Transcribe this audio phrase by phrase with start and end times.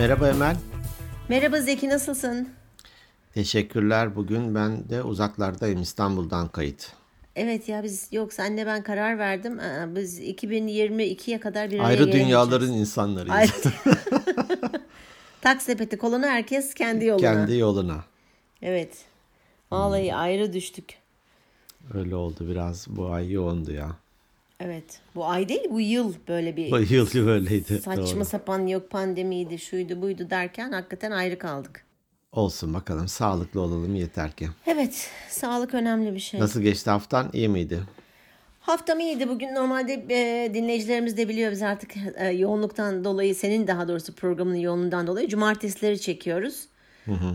[0.00, 0.56] Merhaba Emel.
[1.28, 2.48] Merhaba Zeki nasılsın?
[3.34, 4.16] Teşekkürler.
[4.16, 6.92] Bugün ben de uzaklardayım İstanbul'dan kayıt.
[7.36, 9.58] Evet ya biz yok senle ben karar verdim.
[9.96, 13.36] Biz 2022'ye kadar bir araya Ayrı dünyaların insanlarıyız.
[13.36, 13.50] Ayrı.
[15.40, 17.32] Tak sepeti kolunu herkes kendi yoluna.
[17.32, 18.04] Kendi yoluna.
[18.62, 18.98] Evet.
[19.70, 20.98] Vallahi ayrı düştük.
[21.94, 22.86] Öyle oldu biraz.
[22.88, 23.96] Bu ay yoğundu ya.
[24.60, 25.00] Evet.
[25.14, 27.78] Bu ay değil bu yıl böyle bir Bu yıl böyleydi.
[27.80, 28.24] saçma Doğru.
[28.24, 31.84] sapan yok pandemiydi şuydu buydu derken hakikaten ayrı kaldık.
[32.32, 33.08] Olsun bakalım.
[33.08, 34.48] Sağlıklı olalım yeter ki.
[34.66, 36.40] Evet sağlık önemli bir şey.
[36.40, 37.30] Nasıl geçti haftan?
[37.32, 37.78] İyi miydi?
[38.60, 39.28] Haftam iyiydi.
[39.28, 44.56] Bugün normalde e, dinleyicilerimiz de biliyor biz artık e, yoğunluktan dolayı senin daha doğrusu programının
[44.56, 46.64] yoğunluğundan dolayı cumartesileri çekiyoruz.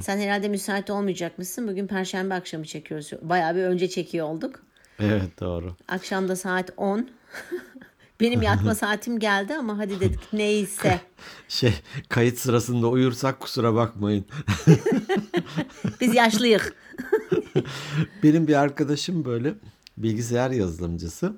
[0.02, 1.68] Sen herhalde müsait olmayacakmışsın.
[1.68, 3.12] Bugün perşembe akşamı çekiyoruz.
[3.22, 4.64] Bayağı bir önce çekiyor olduk.
[5.00, 5.76] Evet doğru.
[5.88, 7.10] Akşamda saat 10.
[8.20, 11.02] Benim yatma saatim geldi ama hadi dedik neyse.
[11.48, 11.74] Şey
[12.10, 14.26] kayıt sırasında uyursak kusura bakmayın.
[16.02, 16.62] Biz yaşlıyız.
[18.24, 19.54] Benim bir arkadaşım böyle
[19.98, 21.34] bilgisayar yazılımcısı.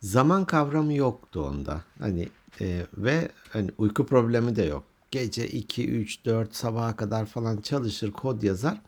[0.00, 1.80] Zaman kavramı yoktu onda.
[1.98, 2.28] Hani
[2.60, 4.84] e, ve hani uyku problemi de yok.
[5.10, 8.80] Gece 2 3 4 sabaha kadar falan çalışır, kod yazar.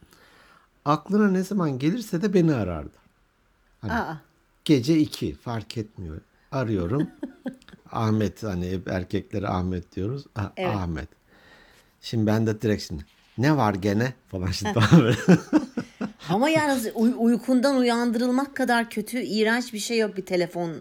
[0.85, 2.97] Aklına ne zaman gelirse de beni arardı.
[3.83, 4.15] Aa,
[4.65, 6.21] Gece 2 fark etmiyor.
[6.53, 7.09] Arıyorum.
[7.93, 10.25] Ahmet hani hep erkeklere Ahmet diyoruz.
[10.37, 10.77] Ah, Evet.
[10.77, 11.09] Ahmet.
[12.01, 13.05] Şimdi ben de direkt şimdi
[13.39, 15.17] ne var gene falan şimdi falan böyle.
[16.31, 20.73] ama yani uy- uykundan uyandırılmak kadar kötü, iğrenç bir şey yok bir telefon.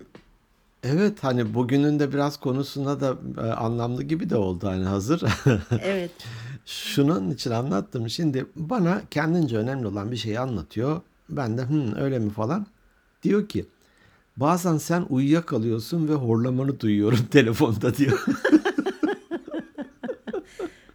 [0.84, 5.24] Evet hani bugünün de biraz konusuna da e, anlamlı gibi de oldu hani hazır.
[5.84, 6.12] Evet.
[6.66, 8.10] Şunun için anlattım.
[8.10, 11.02] Şimdi bana kendince önemli olan bir şeyi anlatıyor.
[11.30, 12.66] Ben de Hı, öyle mi falan.
[13.24, 13.66] Diyor ki
[14.38, 18.26] bazen sen uyuyakalıyorsun ve horlamanı duyuyorum telefonda diyor.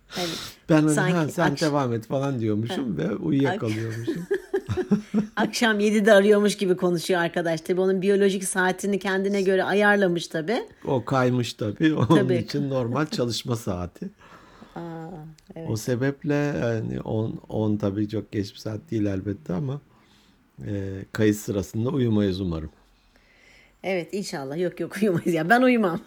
[0.08, 0.28] Hani
[0.68, 4.26] Ben hani, Sanki ha, sen akş- devam et falan diyormuşum ve uyuyakalıyormuşum.
[5.36, 7.60] Akşam 7'de arıyormuş gibi konuşuyor arkadaş.
[7.60, 10.62] Tabii onun biyolojik saatini kendine göre ayarlamış tabii.
[10.84, 11.94] O kaymış tabii.
[11.94, 12.34] Onun Tabii.
[12.36, 14.10] için normal çalışma saati.
[14.76, 14.80] Aa,
[15.56, 15.70] evet.
[15.70, 19.80] O sebeple yani 10 10 tabii çok geç bir saat değil elbette ama
[20.66, 22.70] e, kayıt sırasında uyumayız umarım.
[23.84, 26.00] Evet inşallah yok yok uyumayız ya ben uyumam.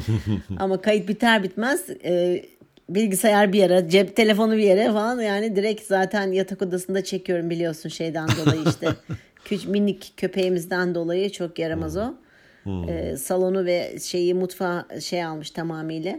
[0.58, 2.44] Ama kayıt biter bitmez e,
[2.88, 7.88] bilgisayar bir yere cep telefonu bir yere falan yani direkt zaten yatak odasında çekiyorum biliyorsun
[7.88, 8.88] şeyden dolayı işte
[9.44, 12.14] küçük minik köpeğimizden dolayı çok yaramaz o.
[12.88, 16.18] E, salonu ve şeyi mutfağı şey almış tamamıyla.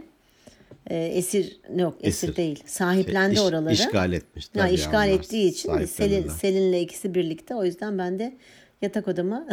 [0.90, 2.36] E, esir yok esir, Esir.
[2.36, 3.74] değil sahiplendi Şey, iş- oraları.
[3.74, 6.28] işgal etmiş Ya tabii işgal onlar, ettiği için Selin.
[6.28, 8.36] Selin'le ikisi birlikte o yüzden ben de
[8.82, 9.46] yatak odama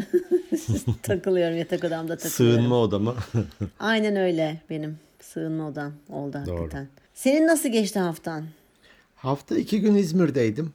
[1.04, 2.62] takılıyorum yatak odamda takılıyorum.
[2.62, 3.16] Sığınma odama.
[3.80, 6.56] Aynen öyle benim sığınma odam oldu Doğru.
[6.58, 6.88] hakikaten.
[7.14, 8.46] Senin nasıl geçti haftan?
[9.16, 10.74] Hafta iki gün İzmir'deydim.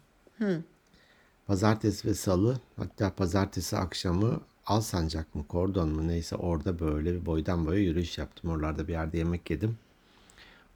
[1.47, 7.67] Pazartesi ve salı hatta pazartesi akşamı Alsancak mı Kordon mu neyse orada böyle bir boydan
[7.67, 8.51] boya yürüyüş yaptım.
[8.51, 9.79] Oralarda bir yerde yemek yedim.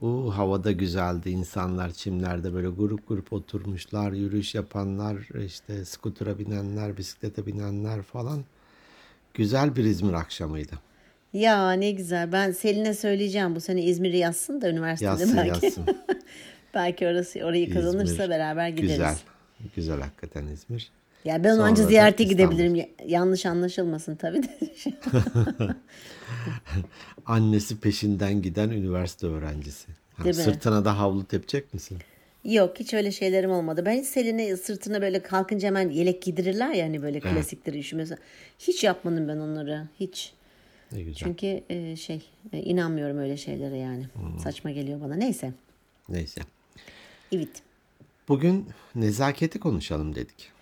[0.03, 1.31] O havada güzeldi.
[1.31, 4.13] İnsanlar çimlerde böyle grup grup oturmuşlar.
[4.13, 8.45] Yürüyüş yapanlar, işte skutura binenler, bisiklete binenler falan.
[9.35, 10.73] Güzel bir İzmir akşamıydı.
[11.33, 12.33] Ya ne güzel.
[12.33, 15.65] Ben Selin'e söyleyeceğim bu sene İzmir'i yazsın da üniversitede Yazsın belki.
[15.67, 15.85] yazsın.
[16.75, 18.91] belki orası orayı kazanırsa İzmir beraber gideriz.
[18.91, 19.17] Güzel.
[19.77, 20.91] Güzel hakikaten İzmir.
[21.25, 22.75] Ya ben onu Sonra anca ziyarete gidebilirim.
[22.75, 24.59] Ya- Yanlış anlaşılmasın tabii de.
[27.27, 29.89] Annesi peşinden giden üniversite öğrencisi.
[30.15, 31.99] Ha, sırtına da havlu tepecek misin?
[32.45, 33.83] Yok hiç öyle şeylerim olmadı.
[33.87, 38.17] Ben hiç Selin'e sırtına böyle kalkınca hemen yelek giydirirler ya hani böyle klasikleri üşümesi.
[38.59, 39.89] Hiç yapmadım ben onları.
[40.01, 40.33] Hiç.
[40.93, 41.15] Ne güzel.
[41.19, 42.23] Çünkü e, şey
[42.53, 44.05] e, inanmıyorum öyle şeylere yani.
[44.15, 44.39] Hmm.
[44.39, 45.15] Saçma geliyor bana.
[45.15, 45.53] Neyse.
[46.09, 46.41] Neyse.
[47.33, 47.63] Evet.
[48.29, 50.53] Bugün nezaketi konuşalım dedik.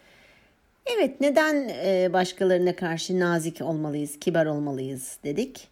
[0.96, 5.68] Evet neden e, başkalarına karşı nazik olmalıyız, kibar olmalıyız dedik.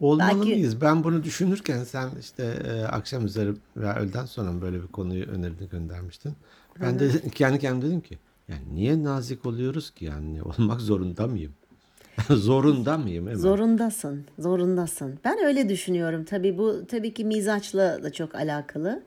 [0.00, 0.80] Olmalı Belki- mıyız?
[0.80, 5.24] Ben bunu düşünürken sen işte e, akşam üzeri veya öğleden sonra mı böyle bir konuyu
[5.24, 6.32] önerini göndermiştin.
[6.80, 8.18] Ben de kendi kendime dedim ki
[8.48, 11.52] yani niye nazik oluyoruz ki yani olmak zorunda mıyım?
[12.30, 13.26] zorunda mıyım?
[13.26, 13.38] Hemen?
[13.38, 15.18] Zorundasın, zorundasın.
[15.24, 16.24] Ben öyle düşünüyorum.
[16.24, 19.02] Tabii bu tabii ki mizaçla da çok alakalı.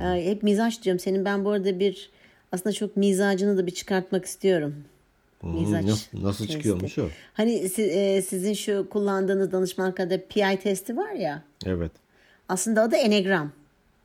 [0.00, 0.98] Ee, hep mizaç diyorum.
[1.00, 2.10] Senin ben bu arada bir
[2.52, 4.74] aslında çok mizacını da bir çıkartmak istiyorum.
[5.42, 6.52] Mizaç nasıl- nasıl testi.
[6.52, 7.08] çıkıyormuş o?
[7.34, 11.42] Hani si- e, sizin şu kullandığınız danışmanlıkta PI testi var ya.
[11.66, 11.92] Evet.
[12.48, 13.52] Aslında o da enegram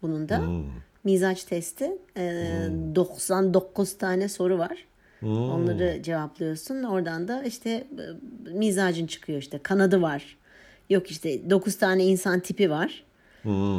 [0.01, 0.37] bunun da.
[0.39, 0.63] Hmm.
[1.03, 1.91] Mizaç testi.
[2.17, 4.85] Ee, 99 tane soru var.
[5.19, 5.51] Hmm.
[5.51, 6.83] Onları cevaplıyorsun.
[6.83, 7.87] Oradan da işte e,
[8.51, 9.59] mizacın çıkıyor işte.
[9.63, 10.37] Kanadı var.
[10.89, 13.03] Yok işte 9 tane insan tipi var.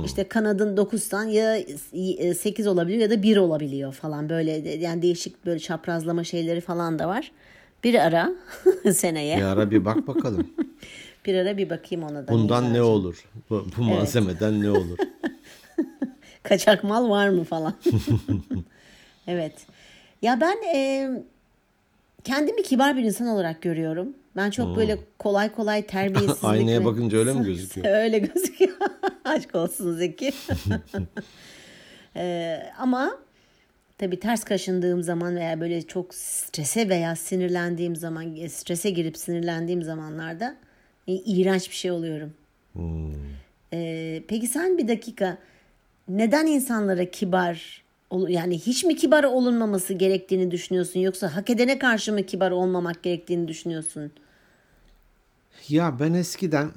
[0.05, 5.61] İşte kanadın 9'tan ya 8 olabiliyor ya da 1 olabiliyor falan böyle yani değişik böyle
[5.61, 7.33] çaprazlama şeyleri falan da var.
[7.85, 8.33] Bir ara
[8.93, 10.51] seneye Bir ara bir bak bakalım.
[11.27, 12.33] bir ara bir bakayım ona da.
[12.33, 12.87] Bundan ne Necla'cığım.
[12.93, 13.25] olur?
[13.51, 14.99] Bu, bu malzemeden ne olur?
[16.43, 17.75] kaçak mal var mı falan.
[19.27, 19.53] evet.
[20.23, 21.09] Ya ben e,
[22.25, 24.09] kendimi kibar bir insan olarak görüyorum.
[24.37, 26.45] Ben çok böyle kolay kolay terbiyesizlik.
[26.45, 27.87] Aynaya bakınca öyle mi gözüküyor?
[27.97, 28.77] öyle gözüküyor.
[29.25, 30.33] Aşk olsun Zeki.
[32.17, 33.19] E, ama
[33.99, 40.57] tabii ters kaşındığım zaman veya böyle çok strese veya sinirlendiğim zaman, strese girip sinirlendiğim zamanlarda
[41.09, 42.33] e, iğrenç bir şey oluyorum.
[43.73, 45.39] Ee, peki sen bir dakika
[46.09, 47.83] neden insanlara kibar
[48.29, 53.49] yani hiç mi kibar olunmaması gerektiğini düşünüyorsun yoksa hak edene karşı mı kibar olmamak gerektiğini
[53.49, 54.13] düşünüyorsun?
[55.69, 56.71] Ya ben eskiden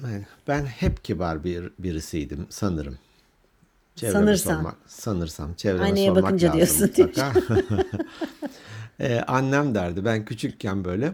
[0.47, 2.97] ben- hep kibar bir birisiydim sanırım.
[3.95, 4.53] Çevreme Sanırsan.
[4.55, 6.57] sormak, sanırsam çevreme Aynaya sormak bakınca lazım
[6.91, 7.05] diyorsun.
[7.05, 7.33] mutlaka.
[8.99, 11.13] Ee, annem derdi ben küçükken böyle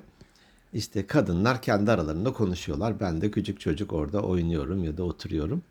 [0.74, 3.00] işte kadınlar kendi aralarında konuşuyorlar.
[3.00, 5.62] Ben de küçük çocuk orada oynuyorum ya da oturuyorum.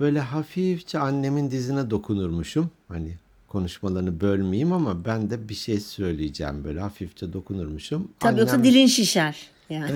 [0.00, 2.70] Böyle hafifçe annemin dizine dokunurmuşum.
[2.88, 3.14] Hani
[3.48, 8.08] konuşmalarını bölmeyeyim ama ben de bir şey söyleyeceğim böyle hafifçe dokunurmuşum.
[8.20, 9.48] Tabii yoksa Annem- dilin şişer.
[9.70, 9.90] Yani.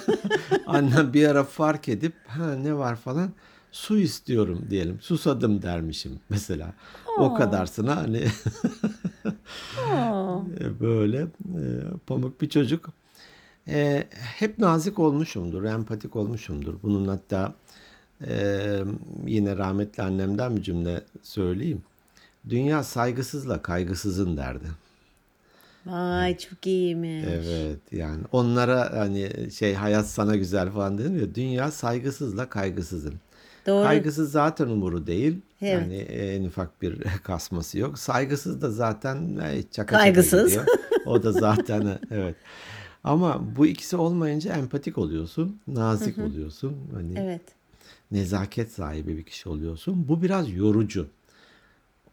[0.66, 3.30] Annem bir ara fark edip ha ne var falan
[3.72, 4.98] su istiyorum diyelim.
[5.00, 6.72] Susadım dermişim mesela.
[7.18, 8.24] O kadarsına hani
[10.80, 11.62] böyle e,
[12.06, 12.90] pamuk bir çocuk.
[13.68, 16.74] E, hep nazik olmuşumdur, empatik olmuşumdur.
[16.82, 17.54] Bunun hatta
[18.26, 18.80] e,
[19.26, 21.82] yine rahmetli annemden bir cümle söyleyeyim.
[22.48, 24.66] Dünya saygısızla kaygısızın derdi.
[25.86, 27.24] Vay çok iyiymiş.
[27.28, 33.14] Evet yani onlara hani şey hayat sana güzel falan dedim ya dünya saygısızla kaygısızın.
[33.66, 33.84] Doğru.
[33.84, 35.36] Kaygısız zaten umuru değil.
[35.62, 35.72] Evet.
[35.82, 37.98] Yani en ufak bir kasması yok.
[37.98, 40.44] Saygısız da zaten e, çaka çaka Kaygısız.
[40.48, 40.66] gidiyor.
[41.06, 42.34] O da zaten e, evet.
[43.04, 46.76] Ama bu ikisi olmayınca empatik oluyorsun, nazik oluyorsun.
[46.94, 47.40] Hani Evet.
[48.10, 50.08] nezaket sahibi bir kişi oluyorsun.
[50.08, 51.06] Bu biraz yorucu.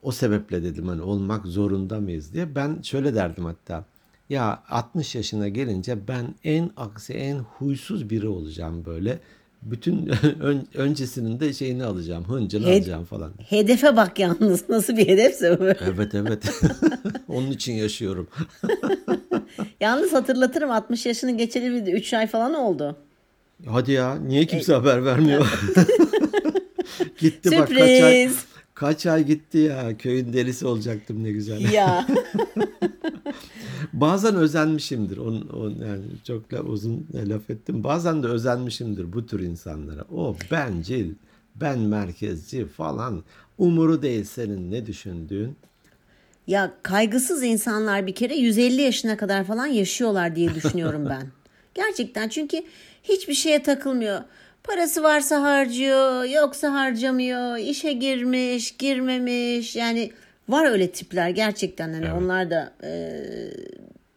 [0.02, 2.56] O sebeple dedim hani olmak zorunda mıyız diye.
[2.56, 3.86] Ben şöyle derdim hatta.
[4.30, 9.20] Ya 60 yaşına gelince ben en aksi en huysuz biri olacağım böyle.
[9.62, 10.08] Bütün
[10.40, 13.32] ön- öncesinin de şeyini alacağım, hıncını Hed- alacağım falan.
[13.50, 15.64] Hedefe bak yalnız nasıl bir hedefse bu.
[15.66, 16.44] Evet evet.
[17.28, 18.28] Onun için yaşıyorum.
[19.80, 22.96] Yalnız hatırlatırım 60 yaşını geçeli bir 3 ay falan oldu.
[23.68, 25.60] Hadi ya niye kimse haber vermiyor?
[27.20, 27.98] gitti bak kaç ay,
[28.28, 28.46] Sürpriz.
[28.76, 29.98] Kaç ay gitti ya.
[29.98, 31.74] Köyün delisi olacaktım ne güzel.
[31.74, 32.08] ya.
[33.94, 35.18] Bazen özenmişimdir.
[35.18, 37.84] On, on, yani çok la- uzun laf ettim.
[37.84, 40.06] Bazen de özenmişimdir bu tür insanlara.
[40.16, 41.14] O bencil,
[41.56, 43.24] ben merkezci falan.
[43.58, 45.56] Umuru değil senin ne düşündüğün.
[46.48, 51.28] Ya kaygısız insanlar bir kere 150 yaşına kadar falan yaşıyorlar diye düşünüyorum ben.
[51.74, 52.64] Gerçekten çünkü
[53.04, 54.20] hiçbir şeye takılmıyor.
[54.68, 57.58] Parası varsa harcıyor, yoksa harcamıyor.
[57.58, 59.76] İşe girmiş, girmemiş.
[59.76, 60.12] Yani
[60.50, 62.90] var öyle tipler gerçekten hani onlar da e,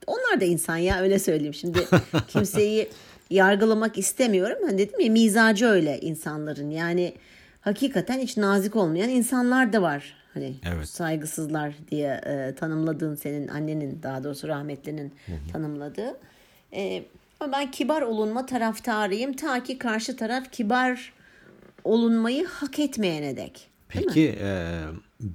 [0.07, 1.55] onlar da insan ya öyle söyleyeyim.
[1.55, 1.79] Şimdi
[2.29, 2.89] kimseyi
[3.31, 4.59] yargılamak istemiyorum.
[4.67, 6.71] Hani dedim ya mizacı öyle insanların.
[6.71, 7.15] Yani
[7.61, 10.15] hakikaten hiç nazik olmayan insanlar da var.
[10.35, 10.89] Hani Evet.
[10.89, 15.13] saygısızlar diye e, tanımladığın senin annenin daha doğrusu rahmetlinin
[15.53, 16.17] tanımladığı.
[16.73, 17.03] E,
[17.47, 21.13] ben kibar olunma taraftarıyım ta ki karşı taraf kibar
[21.85, 23.69] olunmayı hak etmeyene dek.
[23.89, 24.81] Peki e,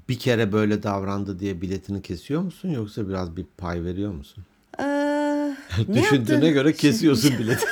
[0.09, 4.43] bir kere böyle davrandı diye biletini kesiyor musun yoksa biraz bir pay veriyor musun?
[4.79, 4.83] Ee,
[5.87, 6.53] ne Düşündüğüne yaptın?
[6.53, 7.65] göre kesiyorsun bileti.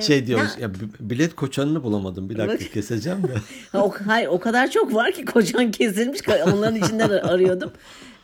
[0.00, 0.78] şey diyormuş ne- ya bi-
[1.10, 2.72] bilet koçanını bulamadım bir dakika Bak.
[2.72, 3.34] keseceğim de.
[3.78, 7.72] o, hayır o kadar çok var ki kocan kesilmiş onların içinden arıyordum.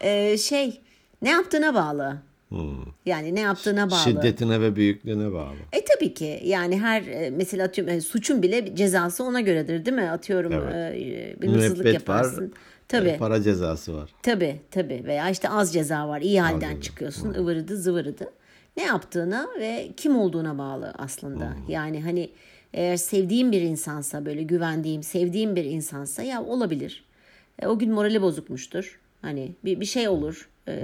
[0.01, 0.81] Ee, şey
[1.23, 2.17] ne yaptığına bağlı.
[3.07, 3.99] Yani ne yaptığına bağlı.
[4.01, 5.55] Şiddetine ve büyüklüğüne bağlı.
[5.73, 9.97] E tabii ki yani her e, mesela atıyorum e, suçun bile cezası ona göredir değil
[9.97, 10.11] mi?
[10.11, 10.95] Atıyorum Evet.
[10.97, 12.15] e, bir hırsızlık Müebbet var.
[12.17, 12.53] yaparsın.
[12.89, 13.09] Tabii.
[13.09, 14.11] e, Para cezası var.
[14.23, 16.83] Tabii tabii veya işte az ceza var iyi halden ceza.
[16.83, 18.33] çıkıyorsun ıvırıdı zıvırıdı.
[18.77, 21.53] Ne yaptığına ve kim olduğuna bağlı aslında.
[21.69, 22.31] Yani hani
[22.75, 27.05] eğer sevdiğim bir insansa böyle güvendiğim sevdiğim bir insansa ya olabilir.
[27.59, 29.01] E, o gün morali bozukmuştur.
[29.23, 30.49] Hani bir, bir şey olur.
[30.69, 30.83] E,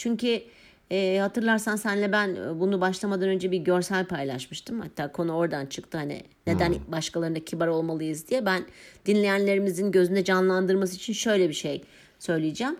[0.00, 0.42] çünkü
[0.90, 4.80] e, hatırlarsan senle ben e, bunu başlamadan önce bir görsel paylaşmıştım.
[4.80, 8.46] Hatta konu oradan çıktı hani neden başkalarına kibar olmalıyız diye.
[8.46, 8.62] Ben
[9.06, 11.82] dinleyenlerimizin gözünde canlandırması için şöyle bir şey
[12.18, 12.76] söyleyeceğim.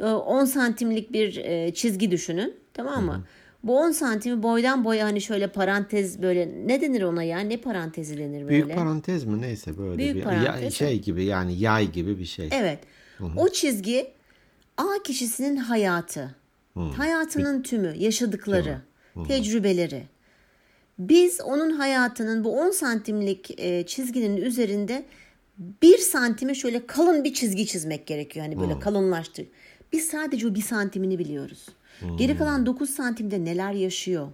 [0.00, 3.24] E, 10 santimlik bir e, çizgi düşünün tamam mı?
[3.64, 7.38] Bu 10 santimi boydan boya hani şöyle parantez böyle ne denir ona ya?
[7.38, 8.48] Ne parantezi denir böyle?
[8.48, 12.48] Büyük parantez mi neyse böyle Büyük bir ya- şey gibi yani yay gibi bir şey.
[12.52, 12.78] Evet.
[13.36, 14.12] O çizgi
[14.80, 16.39] A kişisinin hayatı.
[16.74, 18.80] Hayatının tümü, yaşadıkları,
[19.28, 20.02] tecrübeleri.
[20.98, 25.04] Biz onun hayatının bu 10 santimlik e, çizginin üzerinde
[25.58, 28.46] bir santime şöyle kalın bir çizgi çizmek gerekiyor.
[28.46, 29.46] Hani böyle kalınlaştır.
[29.92, 31.66] Biz sadece o bir santimini biliyoruz.
[32.18, 34.28] Geri kalan 9 santimde neler yaşıyor?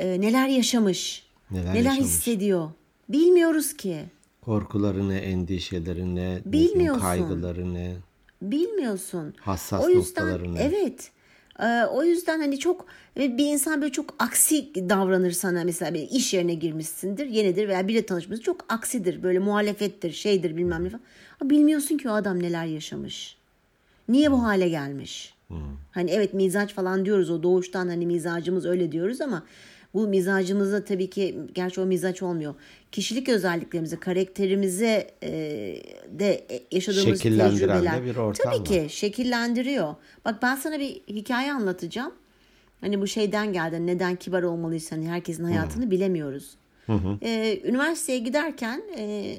[0.00, 1.26] e, neler yaşamış?
[1.50, 2.00] Neler neler yaşamış?
[2.00, 2.70] hissediyor?
[3.08, 3.96] Bilmiyoruz ki.
[4.40, 7.00] Korkuları ne, endişeleri ne, ne bileyim, Bilmiyorsun.
[7.02, 7.96] kaygıları ne.
[8.42, 9.34] bilmiyorsun.
[9.40, 10.60] Hassas o yüzden noktaları ne?
[10.60, 11.10] evet.
[11.62, 12.86] Ee, o yüzden hani çok
[13.16, 17.88] ve bir insan böyle çok aksi davranır sana mesela bir iş yerine girmişsindir yenidir veya
[17.88, 21.02] biriyle tanışmışsın çok aksidir böyle muhalefettir şeydir bilmem ne falan.
[21.40, 23.36] Ama bilmiyorsun ki o adam neler yaşamış.
[24.08, 25.34] Niye bu hale gelmiş?
[25.92, 29.42] Hani evet mizaç falan diyoruz o doğuştan hani mizacımız öyle diyoruz ama
[29.94, 32.54] bu mizacımızda tabii ki gerçi o mizaç olmuyor.
[32.92, 35.30] Kişilik özelliklerimizi, karakterimize e,
[36.10, 38.04] de yaşadığımız Şekillendiren de tecrübeler.
[38.04, 39.94] bir ortam tabii ki şekillendiriyor.
[40.24, 42.12] Bak ben sana bir hikaye anlatacağım.
[42.80, 43.86] Hani bu şeyden geldi.
[43.86, 44.92] Neden kibar olmalıyız?
[44.92, 46.54] Hani herkesin hayatını bilemiyoruz.
[47.22, 49.36] Ee, üniversiteye giderken e,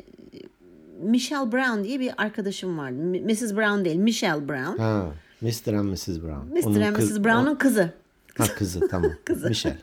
[1.01, 2.95] Michelle Brown diye bir arkadaşım vardı.
[3.03, 3.55] Mrs.
[3.55, 4.81] Brown değil, Michelle Brown.
[4.81, 5.73] Ha, Mr.
[5.73, 6.07] and Mrs.
[6.07, 6.53] Brown.
[6.59, 6.65] Mr.
[6.65, 7.23] Onun and Mrs.
[7.23, 7.93] Brown'un kızı.
[8.37, 9.11] Ha kızı tamam.
[9.49, 9.77] Michelle.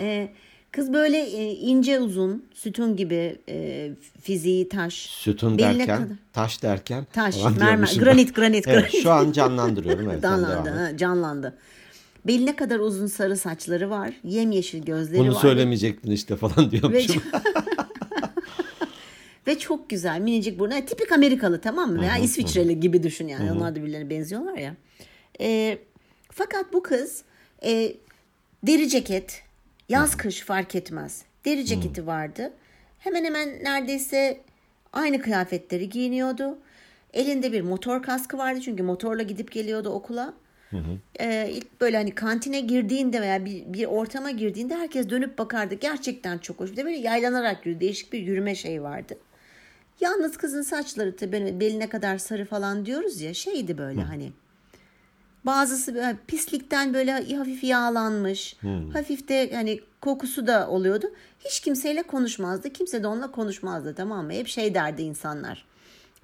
[0.00, 0.28] Ee,
[0.72, 3.90] kız böyle e, ince uzun, sütun gibi e,
[4.22, 4.94] fiziği taş.
[4.94, 6.16] Sütun Beline derken, kadar.
[6.32, 7.06] taş derken.
[7.12, 9.02] Taş, mermer, granit, granit, Evet, granit.
[9.02, 10.10] şu an canlandırıyorum.
[10.10, 11.58] Evet, Canlandı, ha, canlandı.
[12.26, 14.14] Beline kadar uzun sarı saçları var.
[14.24, 15.40] Yemyeşil gözleri Bunu var.
[15.40, 17.22] söylemeyecektin işte falan Ve, diyormuşum.
[19.46, 20.72] ve çok güzel minicik burnu.
[20.72, 22.00] Yani tipik Amerikalı tamam mı?
[22.00, 23.52] Veya İsviçreli gibi düşün yani.
[23.52, 24.74] Onlar da birbirlerine benziyorlar ya.
[25.40, 25.78] Ee,
[26.32, 27.22] fakat bu kız
[27.64, 27.92] e,
[28.66, 29.42] deri ceket,
[29.90, 31.22] yaz kış fark etmez.
[31.44, 32.52] Deri ceketi vardı.
[32.98, 34.40] Hemen hemen neredeyse
[34.92, 36.58] aynı kıyafetleri giyiniyordu.
[37.12, 40.34] Elinde bir motor kaskı vardı çünkü motorla gidip geliyordu okula.
[41.20, 45.74] Ee, ilk böyle hani kantine girdiğinde veya bir, bir ortama girdiğinde herkes dönüp bakardı.
[45.74, 46.72] Gerçekten çok hoş.
[46.72, 47.80] Bir de böyle yaylanarak yürüdü.
[47.80, 49.18] Değişik bir yürüme şeyi vardı.
[50.00, 54.32] Yalnız kızın saçları tabii böyle beline kadar sarı falan diyoruz ya şeydi böyle hani.
[55.46, 58.56] Bazısı böyle pislikten böyle hafif yağlanmış.
[58.92, 61.06] Hafif de hani kokusu da oluyordu.
[61.44, 62.70] Hiç kimseyle konuşmazdı.
[62.72, 64.32] Kimse de onunla konuşmazdı tamam mı?
[64.32, 65.64] Hep şey derdi insanlar.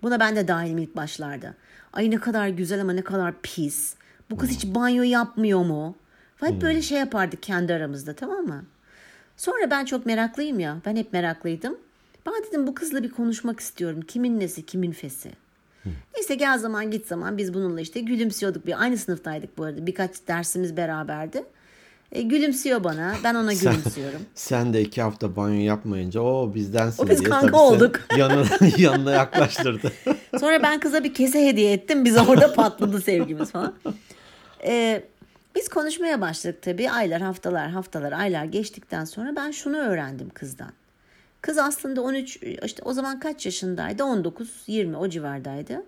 [0.02, 1.54] Buna ben de dahilim ilk başlarda.
[1.92, 3.94] Ay ne kadar güzel ama ne kadar pis.
[4.30, 5.96] Bu kız hiç banyo yapmıyor mu?
[6.40, 8.64] Hep böyle şey yapardık kendi aramızda tamam mı?
[9.36, 10.76] Sonra ben çok meraklıyım ya.
[10.86, 11.78] Ben hep meraklıydım.
[12.26, 14.00] Ben dedim bu kızla bir konuşmak istiyorum.
[14.08, 15.30] Kimin nesi, kimin fesi.
[16.14, 18.66] Neyse gel zaman git zaman biz bununla işte gülümsüyorduk.
[18.66, 19.86] Bir aynı sınıftaydık bu arada.
[19.86, 21.44] Birkaç dersimiz beraberdi.
[22.12, 23.14] E, gülümsüyor bana.
[23.24, 24.20] Ben ona gülümsüyorum.
[24.34, 28.00] Sen de iki hafta banyo yapmayınca o bizdensin O biz diye kanka olduk.
[28.16, 29.92] Yanına, yanına yaklaştırdı.
[30.40, 32.04] Sonra ben kıza bir kese hediye ettim.
[32.04, 33.74] Biz orada patladı sevgimiz falan.
[34.64, 35.02] Ee,
[35.54, 36.90] biz konuşmaya başladık tabii.
[36.90, 40.72] Aylar, haftalar, haftalar, aylar geçtikten sonra ben şunu öğrendim kızdan.
[41.46, 44.04] Kız aslında 13, işte o zaman kaç yaşındaydı?
[44.04, 45.82] 19, 20 o civardaydı.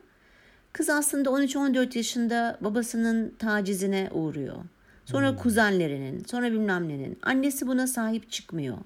[0.72, 4.56] Kız aslında 13-14 yaşında babasının tacizine uğruyor.
[5.04, 7.18] Sonra kuzenlerinin, sonra bilmem nenin.
[7.22, 8.78] Annesi buna sahip çıkmıyor.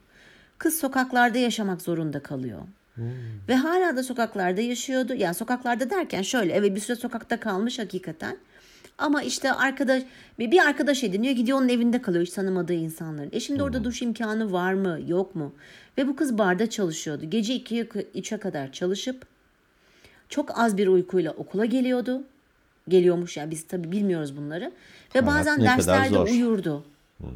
[0.58, 2.60] Kız sokaklarda yaşamak zorunda kalıyor.
[3.48, 5.14] Ve hala da sokaklarda yaşıyordu.
[5.14, 8.36] Yani sokaklarda derken şöyle evet bir süre sokakta kalmış hakikaten.
[9.02, 10.02] Ama işte arkadaş
[10.38, 13.30] bir arkadaş ediniyor gidiyor onun evinde kalıyor hiç tanımadığı insanların.
[13.32, 15.52] E şimdi orada duş imkanı var mı yok mu?
[15.98, 17.30] Ve bu kız barda çalışıyordu.
[17.30, 19.26] Gece 2'ye 3'e kadar çalışıp
[20.28, 22.22] çok az bir uykuyla okula geliyordu.
[22.88, 24.72] Geliyormuş ya biz tabii bilmiyoruz bunları.
[25.14, 26.84] Ve bazen derslerde uyurdu.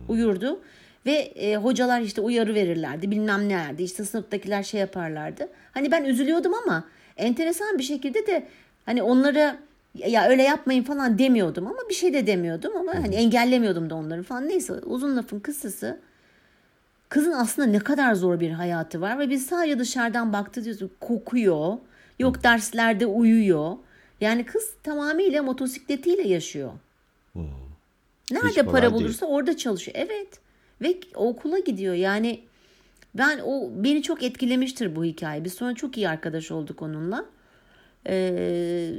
[0.09, 0.61] Uyurdu.
[1.07, 3.83] Ve e, hocalar işte uyarı verirlerdi bilmem nelerdi.
[3.83, 5.49] İşte sınıftakiler şey yaparlardı.
[5.73, 6.85] Hani ben üzülüyordum ama
[7.17, 8.49] enteresan bir şekilde de
[8.87, 9.59] hani onlara
[10.07, 14.23] ya öyle yapmayın falan demiyordum ama bir şey de demiyordum ama hani engellemiyordum da onları
[14.23, 14.49] falan.
[14.49, 16.01] Neyse uzun lafın kısası
[17.09, 21.77] kızın aslında ne kadar zor bir hayatı var ve biz sadece dışarıdan baktı diyoruz kokuyor.
[22.19, 23.77] Yok derslerde uyuyor.
[24.21, 26.73] Yani kız tamamıyla motosikletiyle yaşıyor.
[28.31, 28.93] Nerede para değil.
[28.93, 29.97] bulursa orada çalışıyor.
[30.01, 30.41] Evet.
[30.83, 31.95] Ve okula gidiyor.
[31.95, 32.41] Yani
[33.15, 35.45] ben o beni çok etkilemiştir bu hikaye.
[35.45, 37.25] Biz sonra çok iyi arkadaş olduk onunla.
[38.07, 38.91] Ee,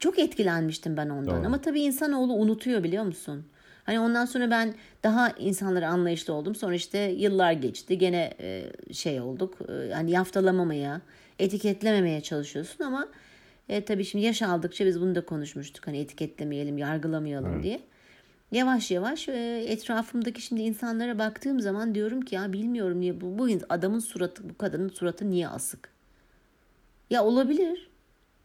[0.00, 1.36] çok etkilenmiştim ben ondan.
[1.36, 1.46] Doğru.
[1.46, 3.44] Ama tabii insanoğlu unutuyor biliyor musun?
[3.84, 6.54] Hani ondan sonra ben daha insanlara anlayışlı oldum.
[6.54, 7.98] Sonra işte yıllar geçti.
[7.98, 9.58] Gene e, şey olduk.
[9.68, 11.00] E, hani yaftalamamaya,
[11.38, 13.08] etiketlememeye çalışıyorsun ama
[13.68, 15.86] e, tabii şimdi yaş aldıkça biz bunu da konuşmuştuk.
[15.86, 17.80] Hani etiketlemeyelim, yargılamayalım diye.
[18.52, 23.48] Yavaş yavaş e, etrafımdaki şimdi insanlara baktığım zaman diyorum ki ya bilmiyorum niye bu, bu
[23.68, 25.88] adamın suratı bu kadının suratı niye asık?
[27.10, 27.89] Ya olabilir.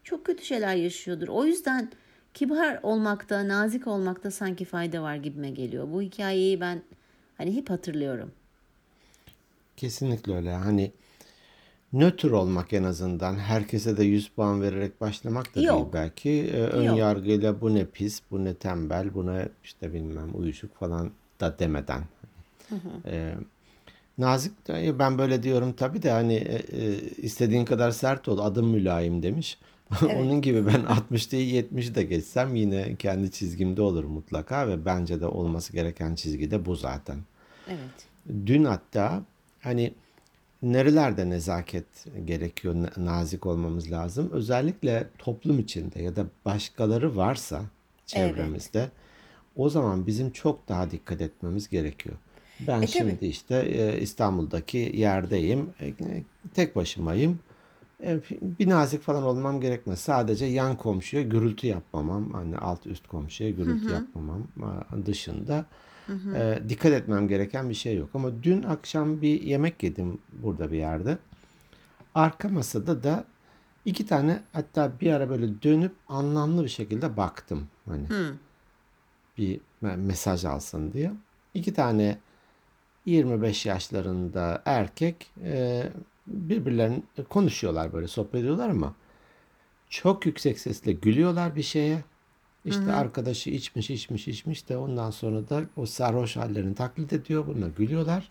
[0.06, 1.28] Çok kötü şeyler yaşıyordur.
[1.28, 1.90] O yüzden
[2.34, 5.88] kibar olmakta, nazik olmakta sanki fayda var gibime geliyor.
[5.92, 6.82] Bu hikayeyi ben
[7.38, 8.32] hani hep hatırlıyorum.
[9.76, 10.52] Kesinlikle öyle.
[10.52, 10.92] Hani
[11.92, 15.92] nötr olmak en azından herkese de 100 puan vererek başlamak da değil Yok.
[15.92, 16.30] belki.
[16.30, 16.98] Ee, ön Yok.
[16.98, 21.10] yargıyla bu ne pis, bu ne tembel, bu ne işte bilmem uyuşuk falan
[21.40, 22.02] da demeden.
[23.06, 23.34] Ee,
[24.18, 24.52] nazik
[24.98, 29.58] ben böyle diyorum tabii de hani e, e, istediğin kadar sert ol adım mülayim demiş.
[30.16, 35.20] Onun gibi ben 60 değil 70 de geçsem yine kendi çizgimde olur mutlaka ve bence
[35.20, 37.18] de olması gereken çizgi de bu zaten.
[37.68, 38.06] Evet.
[38.46, 39.22] Dün hatta
[39.60, 39.92] hani
[40.62, 41.84] nerelerde nezaket
[42.24, 44.30] gerekiyor, na- nazik olmamız lazım.
[44.32, 47.62] Özellikle toplum içinde ya da başkaları varsa
[48.06, 48.88] çevremizde
[49.56, 52.16] o zaman bizim çok daha dikkat etmemiz gerekiyor.
[52.60, 52.86] Ben E, tabii.
[52.86, 55.92] şimdi işte e, İstanbul'daki yerdeyim, e,
[56.54, 57.38] tek başımayım.
[58.04, 60.00] E, Bir nazik falan olmam gerekmez.
[60.00, 64.42] Sadece yan komşuya gürültü yapmamam, hani alt üst komşuya gürültü yapmamam
[65.02, 65.64] e, dışında
[66.36, 68.10] e, dikkat etmem gereken bir şey yok.
[68.14, 71.18] Ama dün akşam bir yemek yedim burada bir yerde.
[72.14, 73.24] Arka masada da
[73.84, 77.66] iki tane hatta bir ara böyle dönüp anlamlı bir şekilde baktım.
[77.88, 78.06] Hani
[79.38, 81.12] bir me- mesaj alsın diye.
[81.54, 82.18] İki tane
[83.06, 85.82] 25 yaşlarında erkek e,
[86.26, 88.94] birbirlerine konuşuyorlar böyle sohbet ediyorlar ama
[89.90, 92.04] çok yüksek sesle gülüyorlar bir şeye.
[92.64, 97.46] İşte arkadaşı içmiş içmiş içmiş de ondan sonra da o sarhoş hallerini taklit ediyor.
[97.46, 98.30] Bununla gülüyorlar.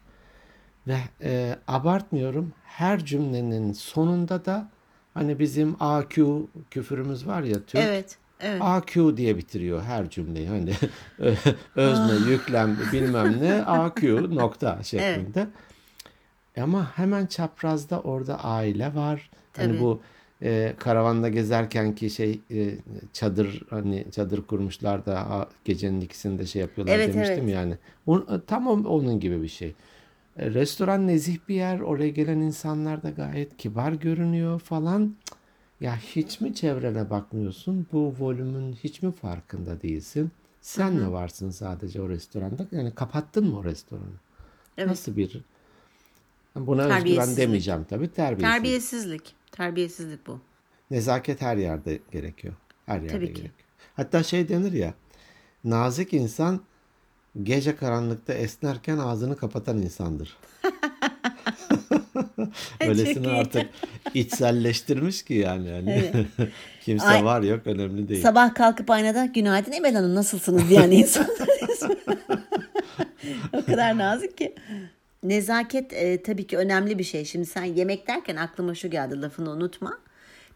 [0.88, 4.70] Ve e, abartmıyorum her cümlenin sonunda da
[5.14, 7.82] hani bizim AQ küfürümüz var ya Türk.
[7.84, 8.18] Evet.
[8.40, 8.62] Evet.
[8.62, 10.48] AQ diye bitiriyor her cümleyi.
[10.48, 10.74] Hani
[11.76, 15.48] özne, yüklem bilmem ne AQ nokta şeklinde.
[16.62, 19.30] Ama hemen çaprazda orada aile var.
[19.58, 19.80] Hani Tabii.
[19.80, 20.00] bu
[20.42, 22.76] e, karavanda gezerken ki şey e,
[23.14, 27.54] çadır hani çadır kurmuşlar da a, gecenin ikisinde şey yapıyorlar Evet, demiştim evet.
[27.54, 27.78] yani.
[28.08, 29.76] O- tam o- onun gibi bir şey.
[30.38, 31.80] E, Restoran nezih bir yer.
[31.80, 35.16] Oraya gelen insanlar da gayet kibar görünüyor falan.
[35.26, 35.36] Cık,
[35.82, 37.88] Ya hiç mi çevrene bakmıyorsun?
[37.92, 40.32] Bu volümün hiç mi farkında değilsin?
[40.62, 42.68] Sen mi varsın sadece o restoranda?
[42.72, 44.20] Yani kapattın mı o restoranı?
[44.78, 44.90] Evet.
[44.90, 45.42] Nasıl bir...
[46.56, 48.08] Buna özgüven demeyeceğim tabii.
[48.12, 48.54] Terbiyesizlik.
[48.54, 49.36] Terbiyesizlik.
[49.52, 50.40] Terbiyesizlik bu.
[50.92, 52.54] Nezaket her yerde gerekiyor.
[52.86, 53.34] Her yerde Tabii ki.
[53.34, 53.50] gerekiyor.
[53.96, 54.94] Hatta şey denir ya,
[55.64, 56.62] nazik insan
[57.44, 60.38] gece karanlıkta esnerken ağzını kapatan insandır.
[62.82, 63.30] İyi.
[63.30, 63.70] artık
[64.14, 65.68] içselleştirmiş ki yani.
[65.70, 66.12] yani.
[66.82, 68.22] Kimse Ay- var yok önemli değil.
[68.22, 71.48] Sabah kalkıp aynada günaydın Emel Hanım nasılsınız diyen insanlar.
[73.54, 74.56] o kadar nazik ki.
[75.30, 77.26] Nezaket e, tabii ki önemli bir şey.
[77.26, 79.98] Şimdi sen yemek derken aklıma şu geldi lafını unutma.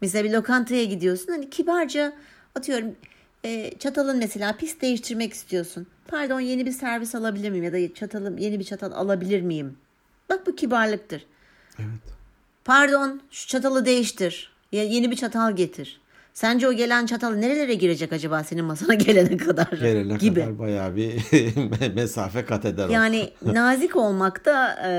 [0.01, 2.13] Mesela bir lokantaya gidiyorsun hani kibarca
[2.55, 2.95] atıyorum
[3.45, 5.87] e, çatalın mesela pis değiştirmek istiyorsun.
[6.07, 9.77] Pardon yeni bir servis alabilir miyim ya da çatalım yeni bir çatal alabilir miyim?
[10.29, 11.25] Bak bu kibarlıktır.
[11.79, 11.89] Evet.
[12.65, 14.51] Pardon şu çatalı değiştir.
[14.71, 16.01] Ya- Yeni bir çatal getir.
[16.33, 19.67] Sence o gelen çatal nerelere girecek acaba senin masana gelene kadar?
[19.81, 20.39] Gelene gibi.
[20.39, 21.15] kadar bayağı bir
[21.95, 22.91] mesafe kat eder o.
[22.91, 24.91] Yani nazik olmakta e,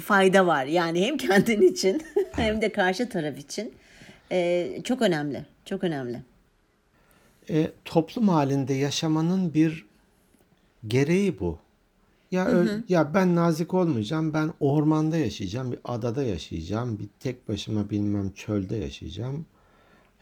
[0.00, 0.64] fayda var.
[0.66, 3.72] Yani hem kendin için hem de karşı taraf için.
[4.32, 5.44] E, çok önemli.
[5.64, 6.22] Çok önemli.
[7.50, 9.86] E, toplum halinde yaşamanın bir
[10.88, 11.58] gereği bu.
[12.30, 14.34] Ya öl- ya ben nazik olmayacağım.
[14.34, 19.46] Ben ormanda yaşayacağım, bir adada yaşayacağım, bir tek başıma bilmem çölde yaşayacağım.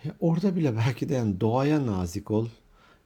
[0.05, 2.47] E, orada bile belki de yani doğaya nazik ol.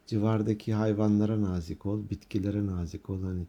[0.07, 3.23] Civardaki hayvanlara nazik ol, bitkilere nazik ol.
[3.23, 3.43] Hani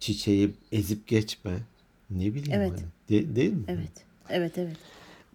[0.00, 1.58] çiçeği ezip geçme.
[2.10, 2.70] Ne bileyim Evet.
[2.72, 2.80] hani.
[3.08, 3.64] De- değil mi?
[3.68, 4.04] Evet.
[4.28, 4.76] Evet evet.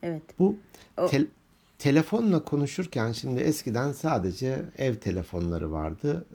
[0.04, 0.22] Evet.
[0.40, 0.56] Bu
[0.98, 1.28] tel-
[1.78, 6.26] telefonla konuşurken şimdi eskiden sadece ev telefonları vardı.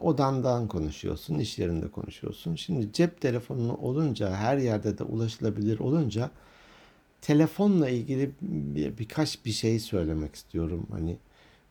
[0.00, 2.54] Odandan konuşuyorsun, iş yerinde konuşuyorsun.
[2.54, 6.30] Şimdi cep telefonu olunca, her yerde de ulaşılabilir olunca
[7.22, 10.86] telefonla ilgili bir, birkaç bir şey söylemek istiyorum.
[10.90, 11.16] Hani